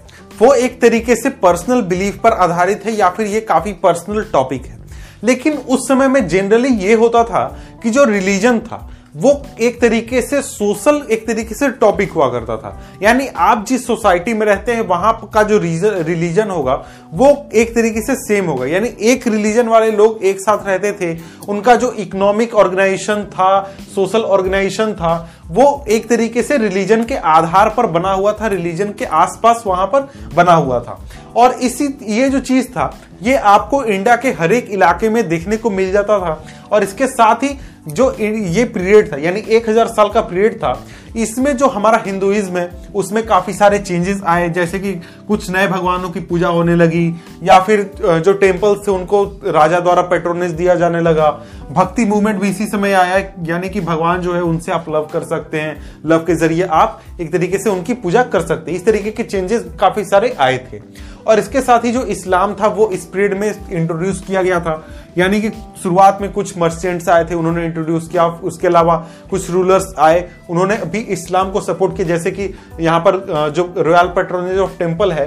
वो 0.40 0.52
एक 0.54 0.80
तरीके 0.80 1.14
से 1.16 1.30
पर्सनल 1.42 1.80
बिलीफ 1.82 2.18
पर 2.22 2.32
आधारित 2.32 2.84
है, 2.84 2.92
या 2.92 3.08
फिर 3.10 3.26
ये 3.26 3.40
काफ़ी 3.40 3.72
पर्सनल 3.74 4.24
टॉपिक 4.32 4.66
है। 4.66 4.76
लेकिन 5.24 5.56
उस 5.58 5.86
समय 5.88 6.08
में 6.08 6.26
जनरली 6.28 6.68
ये 6.78 6.94
होता 6.94 7.22
था 7.24 7.44
कि 7.82 7.90
जो 7.90 8.04
रिलीजन 8.04 8.58
था 8.60 8.88
वो 9.16 9.46
एक 9.60 9.80
तरीके 9.80 10.22
से 10.22 10.42
सोशल 10.42 11.02
एक 11.10 11.26
तरीके 11.26 11.54
से 11.54 11.68
टॉपिक 11.70 12.12
हुआ 12.12 12.28
करता 12.28 12.56
था। 12.56 12.80
यानी 13.02 13.28
आप 13.36 13.64
जिस 13.68 13.86
सोसाइटी 13.86 14.34
में 14.34 14.46
रहते 14.46 14.72
हैं, 14.72 14.80
वहाँ 14.80 15.30
का 15.34 15.42
जो 15.42 15.58
रीजन 15.58 15.88
रिलीजन 15.88 16.50
होगा, 16.50 16.84
वो 17.12 17.48
एक 17.54 17.74
तरीके 17.74 18.00
से 18.00 18.14
सेम 18.14 18.46
होगा। 18.46 18.66
यानी 18.66 18.90
एक 19.00 19.26
रिलीजन 19.26 19.68
वाले 19.68 19.90
लोग 19.90 20.22
एक 20.22 20.40
साथ 20.40 20.66
रहते 20.66 20.92
थे, 20.92 21.18
उनका 21.48 21.74
जो 21.74 21.92
इकोनॉमिक 21.92 22.54
ऑर्गेनाइजेशन 22.54 23.24
था 23.24 23.62
सोशल 23.94 24.20
ऑर्गेनाइजेशन 24.20 24.92
था, 24.92 25.30
वो 25.48 25.84
एक 25.88 26.08
तरीके 26.08 26.42
से 26.42 26.56
रिलीजन 26.58 27.04
के 27.04 27.14
आधार 27.14 27.68
पर 27.68 27.86
बना 27.86 28.12
हुआ 28.12 28.32
था 28.32 28.46
रिलीजन 28.46 28.92
के 28.92 29.04
आसपास 29.04 29.64
वहाँ 29.66 29.86
पर 29.86 30.08
बना 30.34 30.52
हुआ 30.52 30.80
था। 30.80 31.04
और 31.36 31.52
इसी, 31.52 31.98
ये 32.02 32.28
जो 32.28 32.40
चीज़ 32.40 32.68
था, 32.68 32.98
ये 33.22 33.34
आपको 33.34 33.84
इंडिया 33.84 34.16
के 34.16 34.30
हर 34.30 34.52
एक 34.52 34.70
इलाके 34.70 35.08
में 35.08 35.28
देखने 35.28 35.56
को 35.56 35.70
मिल 35.70 35.92
जाता 35.92 36.18
था। 36.18 36.44
और 36.72 36.82
इसके 36.82 37.06
साथ 37.06 37.34
ही 37.34 37.58
जो 37.88 38.12
ये 38.12 38.64
पीरियड 38.66 39.12
था, 39.12 39.16
यानी 39.16 39.40
एक 39.48 39.68
हज़ार 39.68 39.86
साल 39.88 40.08
का 40.08 40.20
पीरियड 40.20 40.56
था, 40.56 40.80
इसमें 41.16 41.56
जो 41.56 41.66
हमारा 41.66 42.02
हिंदुइज्म 42.06 42.56
है, 42.56 42.70
उसमें 42.94 43.26
काफ़ी 43.26 43.52
सारे 43.52 43.78
चेंजेस 43.78 44.20
आए, 44.24 44.48
जैसे 44.48 44.78
कि 44.78 44.92
कुछ 45.28 45.48
नए 45.50 45.66
भगवानों 45.68 46.10
की 46.10 46.20
पूजा 46.20 46.48
होने 46.48 46.74
लगी, 46.76 47.06
या 47.42 47.58
फिर 47.60 47.82
जो 48.00 48.32
टेम्पल्स 48.32 48.86
थे, 48.86 48.90
उनको 48.90 49.24
राजा 49.46 49.80
द्वारा 49.80 50.02
पेट्रोनेज 50.02 50.50
दिया 50.50 50.74
जाने 50.74 51.00
लगा। 51.00 51.30
भक्ति 51.72 52.04
मूवमेंट 52.04 52.40
भी 52.40 52.48
इसी 52.48 52.66
समय 52.66 52.92
आया, 52.92 53.18
यानी 53.46 53.68
कि 53.68 53.80
भगवान 53.80 54.20
जो 54.20 54.34
है, 54.34 54.42
उनसे 54.42 54.72
आप 54.72 54.84
लव 54.88 55.08
कर 55.12 55.24
सकते 55.24 55.60
हैं। 55.60 55.76
लव 56.06 56.18
के 56.18 56.34
ज़रिए 56.34 56.62
आप 56.62 57.00
एक 57.20 57.32
तरीके 57.32 57.58
से 57.58 57.70
उनकी 57.70 57.94
पूजा 57.94 58.22
कर 58.24 58.40
सकते 58.40 58.70
हैं। 58.70 58.78
इस 58.78 58.84
तरीके 58.86 59.10
के 59.10 59.22
चेंजेस 59.22 59.64
काफ़ी 59.80 60.04
सारे 60.04 60.34
आए 60.40 60.58
थे। 60.72 60.80
और 61.26 61.38
इसके 61.38 61.60
साथ 61.60 61.84
ही 61.84 61.90
जो 61.92 62.02
इस्लाम 62.06 62.54
था, 62.54 62.66
वो 62.68 62.88
इस 62.90 63.04
पीरियड 63.06 63.34
में 63.34 63.52
इंट्रोड्यूस 63.70 64.24
किया 64.26 64.42
गया 64.42 64.60
था। 64.60 64.82
यानी 65.16 65.40
कि 65.40 65.50
शुरुआत 65.82 66.18
में 66.20 66.30
कुछ 66.32 66.56
मर्चेंट्स 66.58 67.08
आए 67.08 67.24
थे, 67.24 67.34
उन्होंने 67.34 67.64
इंट्रोड्यूस 67.66 68.08
किया, 68.08 68.26
उसके 68.26 68.66
अलावा 68.66 68.96
कुछ 69.30 69.50
रूलर्स 69.50 69.92
आए, 69.98 70.28
उन्होंने 70.50 70.76
भी 70.86 70.98
इस्लाम 71.10 71.50
को 71.50 71.60
सपोर्ट 71.60 71.96
किया, 71.96 72.06
जैसे 72.08 72.30
कि 72.30 72.52
यहाँ 72.80 73.00
पर 73.00 73.50
जो 73.50 73.72
रॉयल 73.78 74.06
पेट्रोनेज 74.16 74.58
ऑफ़ 74.58 74.78
टेंपल 74.78 75.12
है 75.12 75.26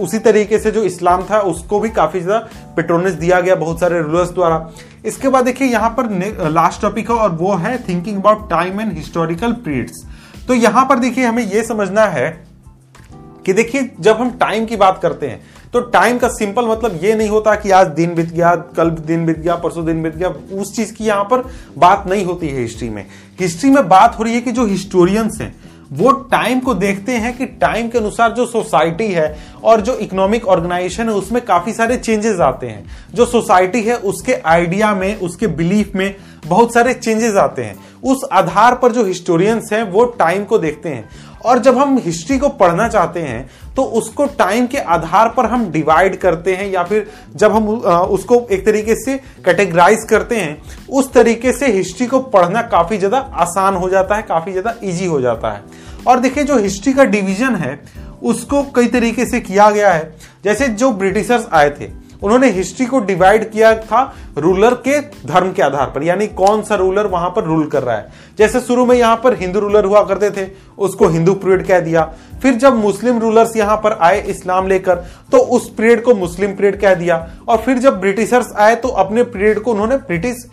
उसी 0.00 0.18
तरीके 0.20 0.58
से 0.58 0.70
जो 0.70 0.82
इस्लाम 0.84 1.22
था, 1.24 1.38
उसको 1.40 1.80
भी 1.80 1.88
काफ़ी 1.90 2.20
ज़्यादा 2.20 2.74
पेट्रोनेज 2.76 3.14
दिया 3.16 3.40
गया 3.40 3.54
बहुत 3.56 3.80
सारे 3.80 4.00
रूलर्स 4.00 4.30
द्वारा। 4.30 4.68
इसके 5.04 5.28
बाद 5.28 5.44
देखिए, 5.44 5.68
यहाँ 5.68 5.90
पर 5.90 6.48
लास्ट 6.50 6.82
टॉपिक 6.82 7.10
है, 7.10 7.16
और 7.16 7.30
वो 7.32 7.54
है 7.56 7.76
thinking 7.88 8.16
about 8.16 8.48
time 8.50 8.80
and 8.80 8.92
historical 8.92 9.52
periods 9.54 10.04
तो 10.48 10.54
यहाँ 10.54 10.84
पर 10.86 10.98
देखिए, 10.98 11.24
हमें 11.24 11.42
यह 11.44 11.62
समझना 11.64 12.04
है 12.06 12.30
कि 13.46 13.52
देखिए, 13.52 13.90
जब 14.00 14.16
हम 14.16 14.30
टाइम 14.38 14.64
की 14.66 14.76
बात 14.76 14.98
करते 15.02 15.26
हैं 15.26 15.40
तो 15.72 15.80
टाइम 15.80 16.18
का 16.18 16.28
सिंपल 16.28 16.66
मतलब 16.66 17.00
ये 17.02 17.14
नहीं 17.14 17.28
होता 17.28 17.54
कि 17.54 17.70
आज 17.70 17.86
दिन 17.86 18.14
बीत 18.14 18.26
गया, 18.26 18.54
कल 18.54 18.90
दिन 18.90 19.26
बीत 19.26 19.38
गया, 19.38 19.54
परसों 19.54 19.86
दिन 19.86 20.02
बीत 20.02 20.16
गया, 20.16 20.28
उस 20.56 20.76
चीज़ 20.76 20.92
की 20.92 21.04
यहाँ 21.04 21.24
पर 21.24 21.52
बात 21.78 22.04
नहीं 22.06 22.24
होती 22.24 22.48
है 22.48 22.60
हिस्ट्री 22.60 22.90
में। 22.90 23.06
हिस्ट्री 23.40 23.70
में 23.70 23.88
बात 23.88 24.18
हो 24.18 24.24
रही 24.24 24.34
है 24.34 24.40
कि 24.40 24.52
जो 24.52 24.66
हिस्टोरियंस 24.66 25.38
हैं, 25.40 25.54
वो 25.92 26.12
टाइम 26.12 26.60
को 26.60 26.74
देखते 26.74 27.12
हैं 27.12 27.36
कि 27.36 27.46
टाइम 27.46 27.88
के 27.88 27.98
अनुसार 27.98 28.32
जो 28.32 28.46
सोसाइटी 28.46 29.06
है 29.06 29.38
और 29.64 29.80
जो 29.80 29.94
इकोनॉमिक 29.94 30.48
ऑर्गेनाइजेशन 30.48 31.08
है, 31.08 31.14
उसमें 31.14 31.44
काफ़ी 31.44 31.72
सारे 31.72 31.96
चेंजेस 31.96 32.40
आते 32.40 32.66
हैं। 32.66 32.84
जो 33.14 33.26
सोसाइटी 33.26 33.82
है, 33.82 33.96
उसके 33.96 34.34
आइडिया 34.34 34.94
में, 34.94 35.20
उसके 35.20 35.46
बिलीफ 35.46 35.92
में 35.94 36.14
बहुत 36.46 36.74
सारे 36.74 36.94
चेंजेस 36.94 37.34
आते 37.34 37.62
हैं। 37.62 37.76
उस 38.04 38.28
आधार 38.32 38.74
पर 38.74 38.92
जो 38.92 39.04
हिस्टोरियंस 39.04 39.68
हैं, 39.72 39.82
वो 39.82 40.04
टाइम 40.04 40.44
को 40.44 40.58
देखते 40.58 40.88
हैं। 40.88 41.08
और 41.44 41.58
जब 41.58 41.78
हम 41.78 41.98
हिस्ट्री 41.98 42.38
को 42.38 42.48
पढ़ना 42.48 42.88
चाहते 42.88 43.20
हैं 43.20 43.50
तो 43.76 43.82
उसको 43.98 44.24
टाइम 44.38 44.66
के 44.66 44.78
आधार 44.78 45.28
पर 45.28 45.46
हम 45.46 45.70
डिवाइड 45.72 46.16
करते 46.20 46.54
हैं 46.54 46.66
या 46.70 46.82
फिर 46.84 47.06
जब 47.36 47.52
हम 47.52 47.68
उसको 47.68 48.40
एक 48.52 48.64
तरीके 48.66 48.94
से 48.94 49.16
कैटेगराइज 49.44 50.04
करते 50.10 50.36
हैं, 50.36 50.62
उस 50.88 51.12
तरीके 51.12 51.52
से 51.52 51.72
हिस्ट्री 51.72 52.06
को 52.06 52.20
पढ़ना 52.20 52.62
काफ़ी 52.62 52.98
ज़्यादा 52.98 53.18
आसान 53.18 53.74
हो 53.74 53.88
जाता 53.88 54.16
है, 54.16 54.22
काफ़ी 54.22 54.52
ज़्यादा 54.52 54.74
इजी 54.82 55.06
हो 55.06 55.20
जाता 55.20 55.52
है। 55.52 55.62
और 56.06 56.20
देखिए, 56.20 56.44
जो 56.44 56.56
हिस्ट्री 56.58 56.92
का 56.92 57.04
डिवीज़न 57.06 57.54
है, 57.56 57.80
उसको 58.22 58.62
कई 58.74 58.86
तरीके 58.88 59.26
से 59.26 59.40
किया 59.40 59.70
गया 59.70 59.92
है। 59.92 60.14
जैसे 60.44 60.68
जो 60.68 60.90
ब्रिटिशर्स 60.92 61.46
आए 61.52 61.70
थे 61.70 61.90
उन्होंने 62.22 62.50
हिस्ट्री 62.50 62.86
को 62.86 62.98
डिवाइड 63.00 63.50
किया 63.50 63.74
था 63.76 64.02
रूलर 64.38 64.74
के 64.78 65.00
धर्म 65.26 65.52
के 65.52 65.62
आधार 65.62 65.86
पर, 65.86 66.02
यानी 66.02 66.26
कौन 66.28 66.62
सा 66.62 66.74
रूलर 66.74 67.06
वहाँ 67.06 67.30
पर 67.30 67.44
रूल 67.44 67.66
कर 67.66 67.82
रहा 67.82 67.96
है। 67.96 68.10
जैसे 68.38 68.60
शुरू 68.60 68.84
में 68.86 68.96
यहाँ 68.96 69.16
पर 69.24 69.34
हिंदू 69.34 69.60
रूलर 69.60 69.84
हुआ 69.84 70.02
करते 70.04 70.30
थे, 70.32 70.46
उसको 70.78 71.08
हिंदू 71.08 71.34
पीरियड 71.34 71.66
कह 71.66 71.80
दिया। 71.80 72.04
फिर 72.42 72.54
जब 72.54 72.76
मुस्लिम 72.76 73.18
रूलर्स 73.18 73.56
यहाँ 73.56 73.76
पर 73.76 73.98
आए 74.00 74.20
इस्लाम 74.22 74.68
लेकर 74.68 75.04
तो 75.32 75.38
उस 75.38 75.68
पीरियड 75.70 76.02
को 76.02 76.14
मुस्लिम 76.16 76.52
पीरियड 76.52 76.80
कह 76.80 76.94
दिया। 76.94 77.16
और 77.48 77.58
फिर 77.58 77.78
जब 77.78 78.00
ब्रिटिशर्स 78.00 78.52
आए 78.56 78.76
तो 78.76 78.88
अपने 78.88 79.22
पीरियड 79.24 79.60
को 79.60 79.72
उन्होंने 79.72 79.96
ब्रिटिश 79.98 80.44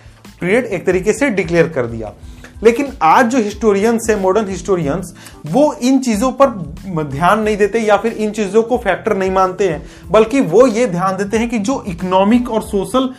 पीरियड 0.42 0.66
एक 0.66 0.86
तरीके 0.86 1.14
से 1.14 1.30
डिक्लेयर 1.32 1.70
कर 1.70 1.86
दिया। 1.86 2.14
लेकिन 2.64 2.92
आज 3.02 3.26
जो 3.26 3.38
हिस्टोरियंस 3.38 4.08
है 4.10 4.20
मॉडर्न 4.22 4.48
हिस्टोरियंस 4.50 5.14
वो 5.46 5.74
इन 5.74 6.00
चीज़ों 6.00 6.32
पर 6.32 6.48
ध्यान 7.04 7.40
नहीं 7.40 7.58
देते 7.58 7.80
या 7.80 7.98
फिर 7.98 8.14
इन 8.14 8.32
चीज़ों 8.32 8.64
को 8.64 8.78
फैक्टर 8.78 9.16
नहीं 9.18 9.32
मानते 9.32 9.70
हैं, 9.70 9.82
बल्कि 10.12 10.42
वो 10.42 10.66
ये 10.68 10.86
ध्यान 10.88 11.18
देते 11.18 11.38
हैं 11.38 11.50
कि 11.50 11.60
जो 11.60 11.84
इकोनॉमिक 11.88 12.50
और 12.50 12.62
सोशल 12.62 13.14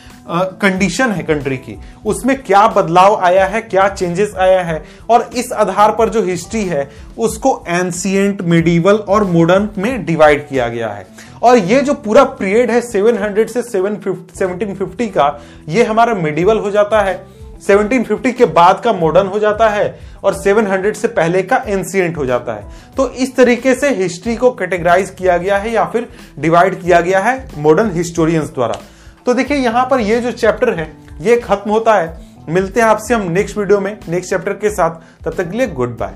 कंडीशन 0.62 1.10
है 1.10 1.22
कंट्री 1.22 1.56
की, 1.56 1.76
उसमें 2.06 2.36
क्या 2.42 2.66
बदलाव 2.68 3.14
आया 3.16 3.46
है, 3.46 3.60
क्या 3.62 3.88
चेंजेस 3.88 4.34
आया 4.36 4.62
है, 4.62 4.82
और 5.10 5.28
इस 5.36 5.52
आधार 5.52 5.90
पर 5.90 6.08
जो 6.08 6.22
हिस्ट्री 6.22 6.64
है, 6.64 6.90
उसको 7.18 7.62
एंसियंट 7.68 8.42
मिडिवल 8.42 8.96
और 9.08 9.24
मॉडर्न 9.24 9.68
में 9.78 10.04
डिवाइड 10.06 10.46
किया 10.48 10.68
गया 10.68 10.88
है। 10.88 11.06
और 11.42 11.58
ये 11.58 11.80
जो 11.80 11.94
पूरा 11.96 12.24
पीरियड 12.24 12.70
है 12.70 12.80
700 12.82 13.48
से 13.48 13.62
1750 13.62 15.08
का, 15.08 15.40
ये 15.68 15.84
हमारा 15.84 16.14
मिडिवल 16.14 16.58
हो 16.58 16.70
जाता 16.70 17.00
है। 17.00 17.39
1750 17.60 18.32
के 18.32 18.44
बाद 18.44 18.80
का 18.80 18.92
मॉडर्न 18.92 19.26
हो 19.26 19.38
जाता 19.38 19.68
है 19.68 19.98
और 20.24 20.34
700 20.34 20.94
से 20.96 21.08
पहले 21.08 21.42
का 21.42 21.56
एंसियंट 21.66 22.16
हो 22.16 22.26
जाता 22.26 22.54
है। 22.54 22.94
तो 22.96 23.08
इस 23.08 23.34
तरीके 23.36 23.74
से 23.74 23.90
हिस्ट्री 23.94 24.36
को 24.36 24.50
कैटेगराइज 24.50 25.10
किया 25.10 25.36
गया 25.38 25.58
है 25.58 25.72
या 25.72 25.84
फिर 25.84 26.08
डिवाइड 26.38 26.80
किया 26.82 27.00
गया 27.00 27.20
है 27.20 27.48
मॉडर्न 27.58 27.90
हिस्टोरियंस 27.90 28.50
द्वारा। 28.50 28.80
तो 29.26 29.34
देखिए, 29.34 29.56
यहाँ 29.56 29.86
पर 29.90 30.00
ये 30.00 30.20
जो 30.20 30.32
चैप्टर 30.32 30.74
है, 30.74 30.90
ये 31.20 31.36
खत्म 31.36 31.70
होता 31.70 31.94
है। 31.94 32.28
मिलते 32.48 32.80
हैं 32.80 32.86
आपसे 32.88 33.14
हम 33.14 33.30
नेक्स्ट 33.30 33.58
वीडियो 33.58 33.80
में 33.80 33.96
नेक्स्ट 34.08 34.30
चैप्टर 34.30 34.52
के 34.52 34.70
साथ। 34.70 35.24
तब 35.24 35.34
तक 35.34 35.50
के 35.50 35.58
लिए 35.58 35.66
गुड 35.68 35.96
बाय 35.98 36.14